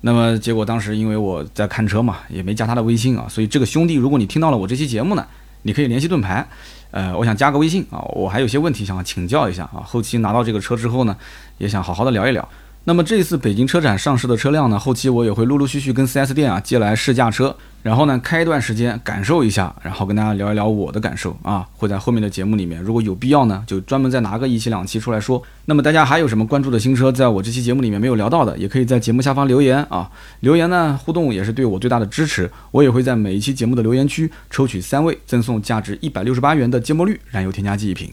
[0.01, 5.26] 那么结果当时因为我在看车嘛，也没加他的微信啊，所以这个兄弟，如果你听到了我这期节目呢，
[5.63, 6.47] 你可以联系盾牌。
[6.92, 9.82] 呃，我想加个微信啊，我还有些问题想请教一下啊。
[9.86, 11.16] 后期拿到这个车之后呢，
[11.58, 12.48] 也想好好的聊一聊。
[12.84, 17.55] 那么这一次北京车展上市的车辆呢，后期我也会陆陆续续跟 4S 店啊借来试驾车。
[17.84, 25.41] 然后呢，开一段时间感受一下，然后跟大家聊一聊我的感受啊，会在后面的节目里面，如果有必要呢，就专门再拿个一期两期出来说。
[25.65, 30.07] 那么大家还有什么关注的新车，在我这期节目里面没有聊到的，也可以在节目下方留言啊，
[30.41, 32.51] 留言呢互动也是对我最大的支持。
[32.69, 38.11] 我也会在每一期节目的留言区抽取三位，赠送价值一百六十八元的芥末绿燃油添加剂一瓶。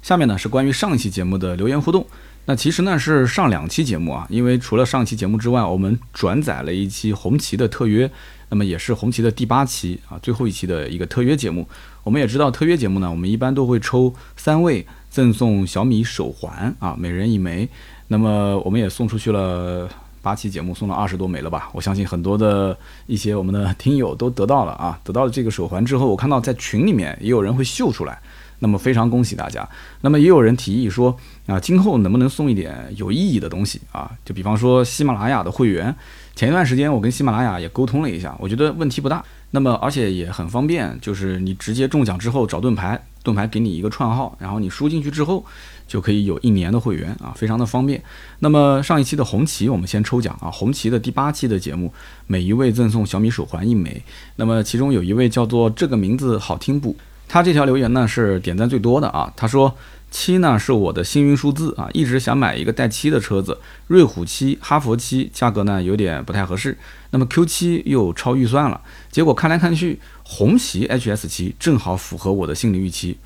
[0.00, 2.06] 下面呢是关于上一期节目的留言互动。
[2.46, 8.10] 那其实呢是上两期节目啊，因为除了上期节目之外，我们转载了一期红旗的特约。
[8.52, 11.64] 那么也是红旗的第八期啊，最后一期的一个特约节目。
[12.02, 17.68] 我们也知道特约节目呢，我们一般都会抽三位赠送小米手环啊，每人一枚。
[18.08, 19.88] 那么我们也送出去了
[20.20, 21.70] 八期节目送了二十多枚了吧？
[21.72, 22.76] 我相信很多的
[23.06, 28.20] 一些我们的听友都得到了啊，得到了这个手环之后，我看到在群里面也有人会秀出来，
[28.58, 29.68] 那么非常恭喜大家。
[30.00, 31.16] 那么也有人提议说
[31.50, 34.10] 啊，今后能不能送一点有意义的东西啊？
[34.24, 35.94] 就比方说喜马拉雅的会员。
[36.36, 39.22] 前一段时间我跟喜马拉雅也沟通了一下，我觉得问题不大。
[39.50, 45.44] 那么而且也很方便，就是你直接中奖之后找盾牌，盾牌给你一个串号，然后你输进去之后
[45.88, 48.00] 就可以有一年的会员啊，非常的方便。
[48.38, 51.92] 那么上一期的红旗我们先抽奖啊，红旗的第八期的节目，
[52.28, 54.00] 每一位赠送小米手环一枚。
[54.36, 56.96] 那么其中有一位叫做这个名字好听不？
[57.28, 59.74] 他这条留言呢是点赞最多的啊，他说。
[60.10, 66.76] 七呢是我的幸运数字啊，一直想买一个带七的车子，瑞虎七、哈佛七，价格呢有点不太合适。
[67.12, 68.80] 那么 Q 七又超预算了，
[69.10, 73.18] 结果看来看去，红旗 HS 七正好符合我的心理预期，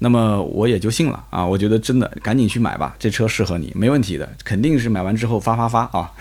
[0.00, 6.12] 那么我也就信了啊，我觉得真的赶紧去买吧，这车适合你，没问题的，肯定是买完之后发发发啊。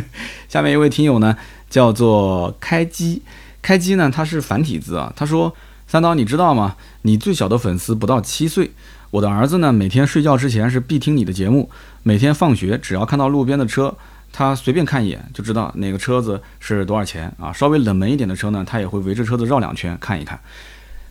[0.48, 1.36] 下面一位听友呢
[1.68, 3.22] 叫做开机，
[3.60, 5.54] 开机呢他是繁体字啊，他说
[5.86, 6.76] 三刀你知道吗？
[7.02, 8.70] 你最小的粉丝不到七岁。
[9.10, 11.68] 我的儿子呢，每天睡觉之前是必听你的节目。
[12.02, 13.94] 每天放学，只要看到路边的车，
[14.32, 17.52] 他随便看一眼就知道哪个车子是多少钱啊。
[17.52, 20.38] 稍微冷门一点的车呢，他也会围着车子绕两圈看一看。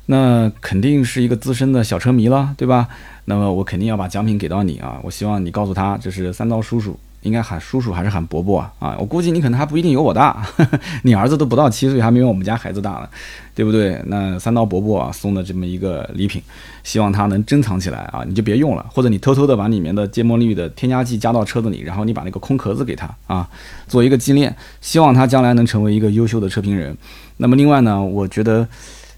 [0.06, 2.88] 那肯定是一个资深的小车迷了，对吧？
[3.26, 5.00] 那么我肯定要把奖品给到你啊！
[5.04, 6.98] 我希望你告诉他，这是三刀叔叔。
[7.22, 8.72] 应该喊叔叔还是喊伯伯啊？
[8.80, 10.46] 啊，我估计你可能还不一定有我大，
[11.04, 13.10] 你儿子都不到七岁，还没有我们家孩子大呢，
[13.54, 14.02] 对不对？
[14.06, 16.42] 那三刀伯伯啊送的这么一个礼品，
[16.84, 23.48] 希望他能珍藏起来啊，你就别用了，或者你偷偷的把里面的芥末绿的添加剂加到车子里，然后你把那个空壳子给他啊，
[23.88, 26.98] 做一个纪念，希望他将来能成为一个优秀的车评人。
[27.38, 28.68] 那么另外呢，我觉得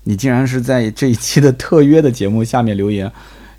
[0.05, 3.11] 你竟然是在这一期的特约的节目下面留言。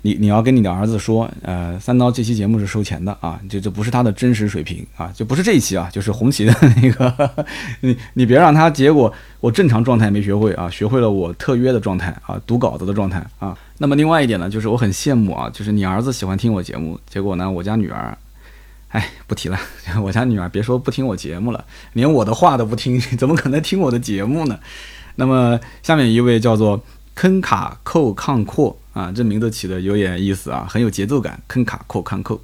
[0.05, 7.45] 你你要跟你的儿子说，呃，三刀这期节目是收钱的啊，就这不是他的真实水平啊，就不是这一期啊，就是红旗的那个，
[7.79, 13.57] 你你别让他结果我正常状态没学会啊，学会了我特约的状态啊，读稿子的状态啊。
[13.77, 18.17] 那么另外一点呢，就是我很羡慕啊，就是你儿子喜欢听我节目，结果呢，我家女儿，
[18.89, 19.57] 哎，不提了，
[20.03, 24.59] 我家女儿别说不听我节目了，连我的话都不听， 怎么可能听我的节目呢？
[25.15, 26.83] 那么下面一位叫做
[27.15, 28.77] 坑卡扣抗扩。
[28.93, 31.41] 啊，这名字起的有点意思啊，很有节奏感。
[31.47, 32.39] 坑卡扣抗扣，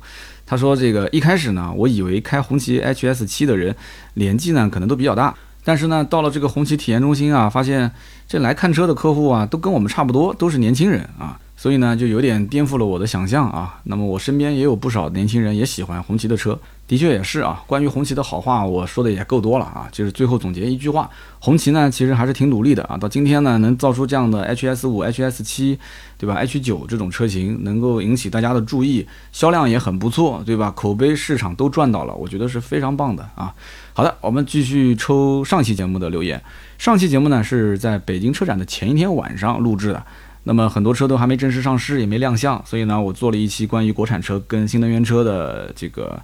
[0.48, 3.76] 他说这个一开始呢，我以为开红旗 HS 七的人
[4.16, 7.92] 年纪呢可能都比较大，但是呢到了这个红旗体验中心啊，发现
[8.28, 11.40] 这来看车的客户啊都跟我们差不多，都是年轻人啊。
[11.56, 13.80] 所以呢，就有点颠覆了我的想象啊。
[13.84, 16.60] 那么我身边也有不少年轻人也喜欢红旗的车，
[16.90, 17.64] 的确也是啊。
[17.68, 19.88] 关于红旗的好话，我说的也够多了啊。
[19.92, 21.08] 就是最后总结一句话，
[21.40, 22.98] 红旗呢其实还是挺努力的啊。
[22.98, 25.78] 到今天呢，能造出这样的 HS 五、HS 七，
[26.18, 30.74] 对吧？H 九这种车型能够引起大家的注意，销量也很不错，对吧？
[30.76, 33.54] 口碑市场都赚到了，我觉得是非常棒的啊。
[33.94, 36.42] 好的，我们继续抽上期节目的留言。
[36.80, 40.04] 上期节目呢是在北京车展的前一天晚上录制的。
[40.46, 46.20] 那么很多车都还没正式上市，也没亮相，所以呢，我做了一期关于国产车跟新能源车的这个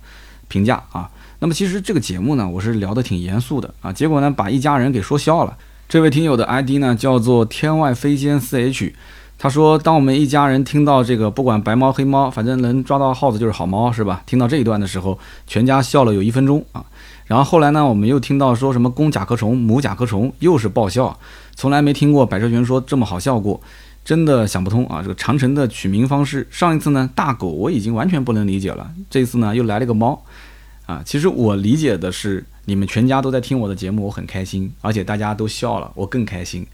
[0.48, 1.10] 评价啊。
[1.40, 5.56] 那么其实这个节目呢，我是聊得挺严肃的啊，结果呢，把一家人给说笑了。
[5.88, 8.94] 这位听友的 ID 呢叫做天外飞仙四 H，
[9.38, 14.24] 他说，当我们一家人听到这个不管白猫黑猫，反正能抓到耗子就是好猫，是吧？
[14.26, 16.84] 听到这一段的时候，全家笑了有一分钟啊。
[17.26, 21.20] 然后后来呢，我们又听到说什么公甲壳虫、母甲壳虫，又是爆笑，
[21.54, 23.60] 从来没听过百车全说这么好笑过。
[24.06, 25.02] 真的想不通啊！
[25.02, 30.24] 这个长城的取名方式，上一次呢大狗我已经完全不能理解了，这次呢又来了个猫，
[30.86, 36.66] 啊，其实我理解的是你们全家都在听我的节目，我很开心，而且大家都笑了，我更开心。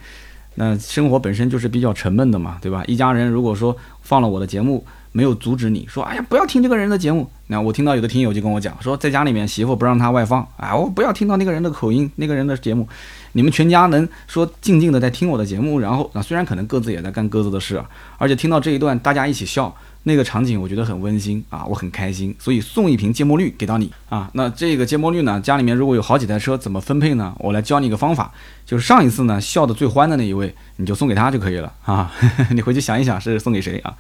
[0.56, 2.84] 那生活本身就是比较沉闷的嘛，对吧？
[2.86, 4.86] 一家人如果说放了我的节目。
[5.12, 7.30] 没有阻止你说，哎呀，不要听这个人的节目。
[7.48, 12.88] 那我听到有的听友就跟我讲说，在家里面媳妇不让他外放，啊，我不要听到那个人的口音，那个人的节目。
[13.34, 17.82] 你们全家能说静静的在听我的节目，然后啊，虽然可能各自也在干各自的事，
[18.18, 22.34] 而且听到这一段大家一起笑，那个场景我觉得很温馨啊，我很开心。
[22.40, 24.30] 所以送一瓶芥末绿给到你啊。
[24.34, 27.34] 那这个芥末绿呢，家里面如果有好几台车，怎么分配呢？
[27.40, 28.32] 我来教你一个方法，
[28.66, 32.12] 就是上一次呢笑的最欢的那一位，你就送给他就可以了啊。
[32.52, 33.94] 你回去想一想是送给谁啊？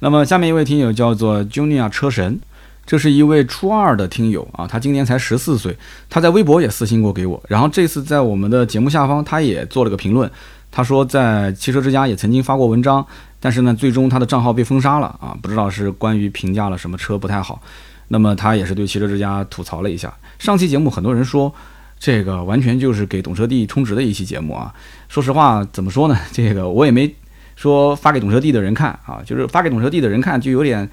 [0.00, 2.40] 那么下面一位听友叫做 Junior 车神，
[2.86, 5.76] 这是一位初二的听友啊，他今年才十四岁，
[6.08, 10.28] 他在微博也私信过给我，然后这次在我们的节目下方他也做了个评论，
[10.70, 13.06] 他说在汽车之家也曾经发过文章，
[13.38, 17.60] 但是呢，最终他的账号被封杀了啊，不知道是关于评价了什么车不太好，
[18.08, 20.12] 那么他也是对汽车之家吐槽了一下。
[20.38, 21.54] 上期节目很多人说
[21.98, 24.72] 这个完全就是给懂车帝充值的一期节目啊，
[25.10, 27.14] 说实话怎么说呢，这个我也没。
[27.60, 30.88] 说发给懂车帝的人看啊，就是发给懂车帝的人看，就有点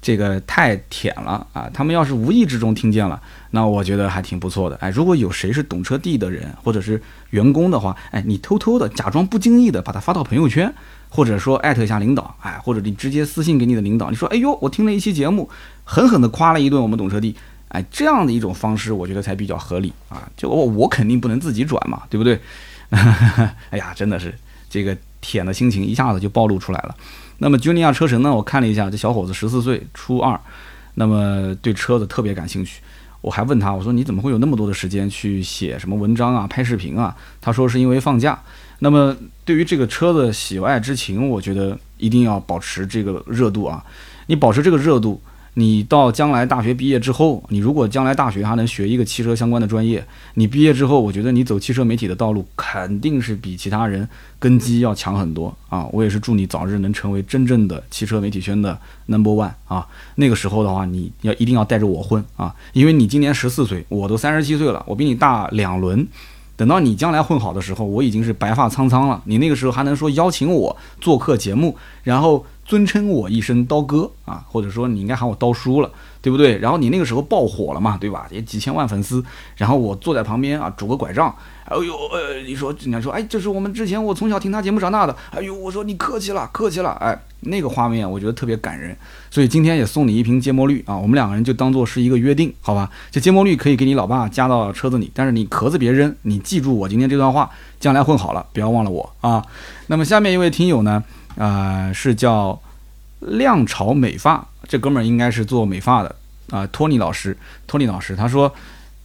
[0.00, 1.68] 这个太舔了啊！
[1.74, 4.76] 他们要是无意之中听见了，那我觉得还挺不错的。
[4.76, 10.72] 哎，如果有谁是懂车帝的人或者是员工的话，哎，你偷偷的假装不经意的把它发到朋友圈，
[11.10, 15.50] 或者说艾特一下领导，哎，或者你直接私信给你的领导，你说，哎呦，我听了一期节目，
[15.84, 17.36] 狠狠的夸了一顿我们懂车帝，
[17.68, 20.26] 哎，这样的一种方式，我觉得才比较合理啊。
[20.34, 22.40] 就我我肯定不能自己转嘛，对不对？
[23.68, 24.32] 哎呀，真的是
[24.70, 24.96] 这个
[25.26, 26.94] 舔的心情一下子就暴露出来了。
[27.38, 28.32] 那么，吉尼亚车神呢？
[28.32, 30.40] 我看了一下，这小伙子十四岁，初二，
[30.94, 32.80] 那么对车子特别感兴趣。
[33.20, 37.16] 我还问他，我说你怎么会有那么多的时间去写什么文章啊、拍视频啊？
[37.40, 38.40] 他说是因为放假。
[38.78, 43.84] 那么对于这个车的喜爱之情，我觉得一定要保持这个热度啊！
[44.28, 45.20] 你保持这个热度。
[45.58, 50.04] 你到将来大学毕业之后，你如果将来大学还能学一个汽车相关的专业，
[50.34, 54.06] 你毕业之后，我觉得你走汽车媒体的道路肯定是比其他人
[54.38, 55.86] 根基要强很多啊！
[55.92, 59.86] 我也是祝你早日能成为真正的汽车媒体圈的 number one 啊！
[60.16, 62.54] 那个时候的话，你要一定要带着我混啊！
[62.74, 66.06] 因为你今年十四岁，我都三十七岁了，我比你大两轮。
[66.56, 69.22] 等到你将来混好的时候，我已经是白发苍苍了。
[69.26, 72.44] 你那个时候还能说邀请我做客节目，然后。
[72.66, 75.88] 尊称我一声刀哥啊，或者说你应该喊我刀叔了，
[76.26, 76.58] 对不对？
[76.58, 78.26] 然后你那个时候爆火了嘛，对吧？
[78.32, 79.24] 也几千万粉丝，
[79.56, 81.32] 然后我坐在旁边啊，拄个拐杖，
[81.66, 88.96] 哎呦，呃，你说人家说，哎，这是我们之前我从小听他节目长大的，哎呦，我说你客气了，客气了，哎，那个画面我觉得特别感人，
[89.30, 92.90] 所以今天也送你一瓶芥末绿啊，我们两个人就当做是一个约定，好吧？
[93.12, 97.48] 这芥末绿可以给你老爸加到车子里，但是你壳子别扔，你记住我今天这段话，
[97.78, 99.44] 将来混好了不要忘了我啊。
[99.86, 101.04] 那么下面一位听友呢？
[101.38, 102.60] 啊，是叫
[103.20, 106.14] 亮潮美发，这哥们儿应该是做美发的
[106.50, 106.66] 啊。
[106.68, 107.36] 托尼老师，
[107.66, 108.52] 托尼老师，他说，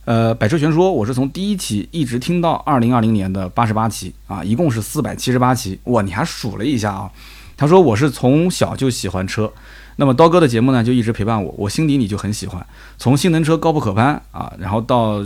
[0.05, 5.79] 呃，百车全说，我是从第一期一直听到二零二零年的八十八期啊，一共是四百七十八期。
[5.85, 7.09] 哇，你还数了一下啊？
[7.55, 9.51] 他说我是从小就喜欢车，
[9.95, 12.65] 那么刀哥的节目呢，就一直陪伴我，我心底里就很喜欢。
[12.97, 15.23] 从性能车高不可攀啊，然后到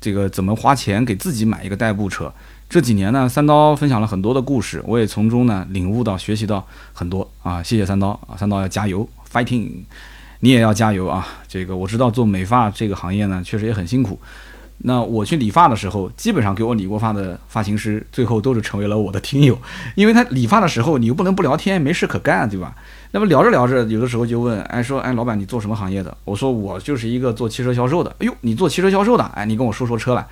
[0.00, 2.32] 这个怎么花钱给自己买一个代步车。
[2.68, 7.62] 这几年呢，三刀分享了很多的故事，我也从中呢领悟到、学习到很多啊！
[7.62, 9.70] 谢谢三刀啊，三刀要加油，fighting！
[10.40, 11.26] 你也要加油啊！
[11.46, 14.18] 这个我知道做美发这个行业呢，确实也很辛苦。
[14.78, 19.56] 那我去理发的时候，基本上给我理过发的发型师，最后都是成为了我的听友，
[19.94, 22.74] 因为他理发的时候你又不能不聊天，没事可干，对吧？
[23.12, 26.14] 那么聊着聊着，有的时候就问，哎，说，哎，老板你做什么行业的？
[26.24, 28.14] 我说我就是一个做汽车销售的。
[28.18, 29.24] 哎呦，你做汽车销售的？
[29.34, 30.26] 哎，你跟我说说车来。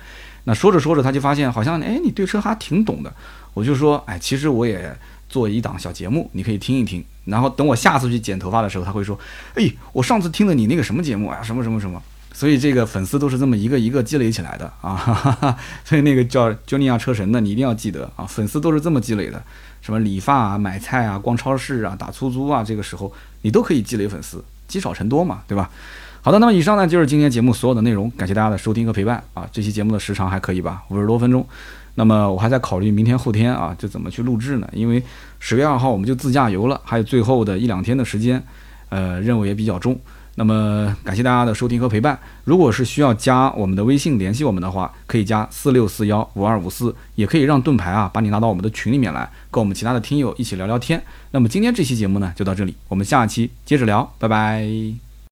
[0.45, 3.13] 那说着说着，他就发现好像，哎，你对车还挺懂的。
[3.53, 4.95] 我就说，哎，其实我也
[5.27, 7.03] 做一档小节目，你可以听一听。
[7.25, 9.19] 然后等我下次去剪头发的时候，他会说，
[9.55, 12.01] 哎，我上次听了你那个什么节目啊，什么什么什么。
[12.33, 15.57] 所以这个粉丝都是这么一个一个积累起来的啊。
[15.85, 19.41] 所以那个叫 Jonia 车神的，你一定要记得啊，粉丝都是这么积累的。
[19.81, 23.11] 什么理发啊、买菜啊、逛超市啊、打出租啊，这个时候
[23.43, 25.69] 你都可以积累粉丝，积少成多嘛，对吧？
[26.25, 29.47] 好的，那么以上呢就是今天节目所有的内容，感谢大家的收听和陪伴啊！
[29.51, 31.45] 这期节目的时长还可以吧，五十多分钟。
[31.93, 34.67] 那么我还在考虑明天后天啊，就怎么去录制呢？
[34.73, 35.03] 因为
[35.37, 38.43] 十月二号我们就自驾游了，还有最后的一两天的时间，
[38.89, 39.95] 呃，任务也比较重。
[40.33, 42.17] 那么感谢大家的收听和陪伴。
[42.43, 50.99] 如果是需要加我们的微信联系我们的话，可以加四六四幺五二五四，也可以让盾牌啊把你拉到我们的群里面来，跟我们其他的听友一起聊聊天。
[51.29, 55.04] 那么今天这期节目呢就到这里，我们下期接着聊，拜拜。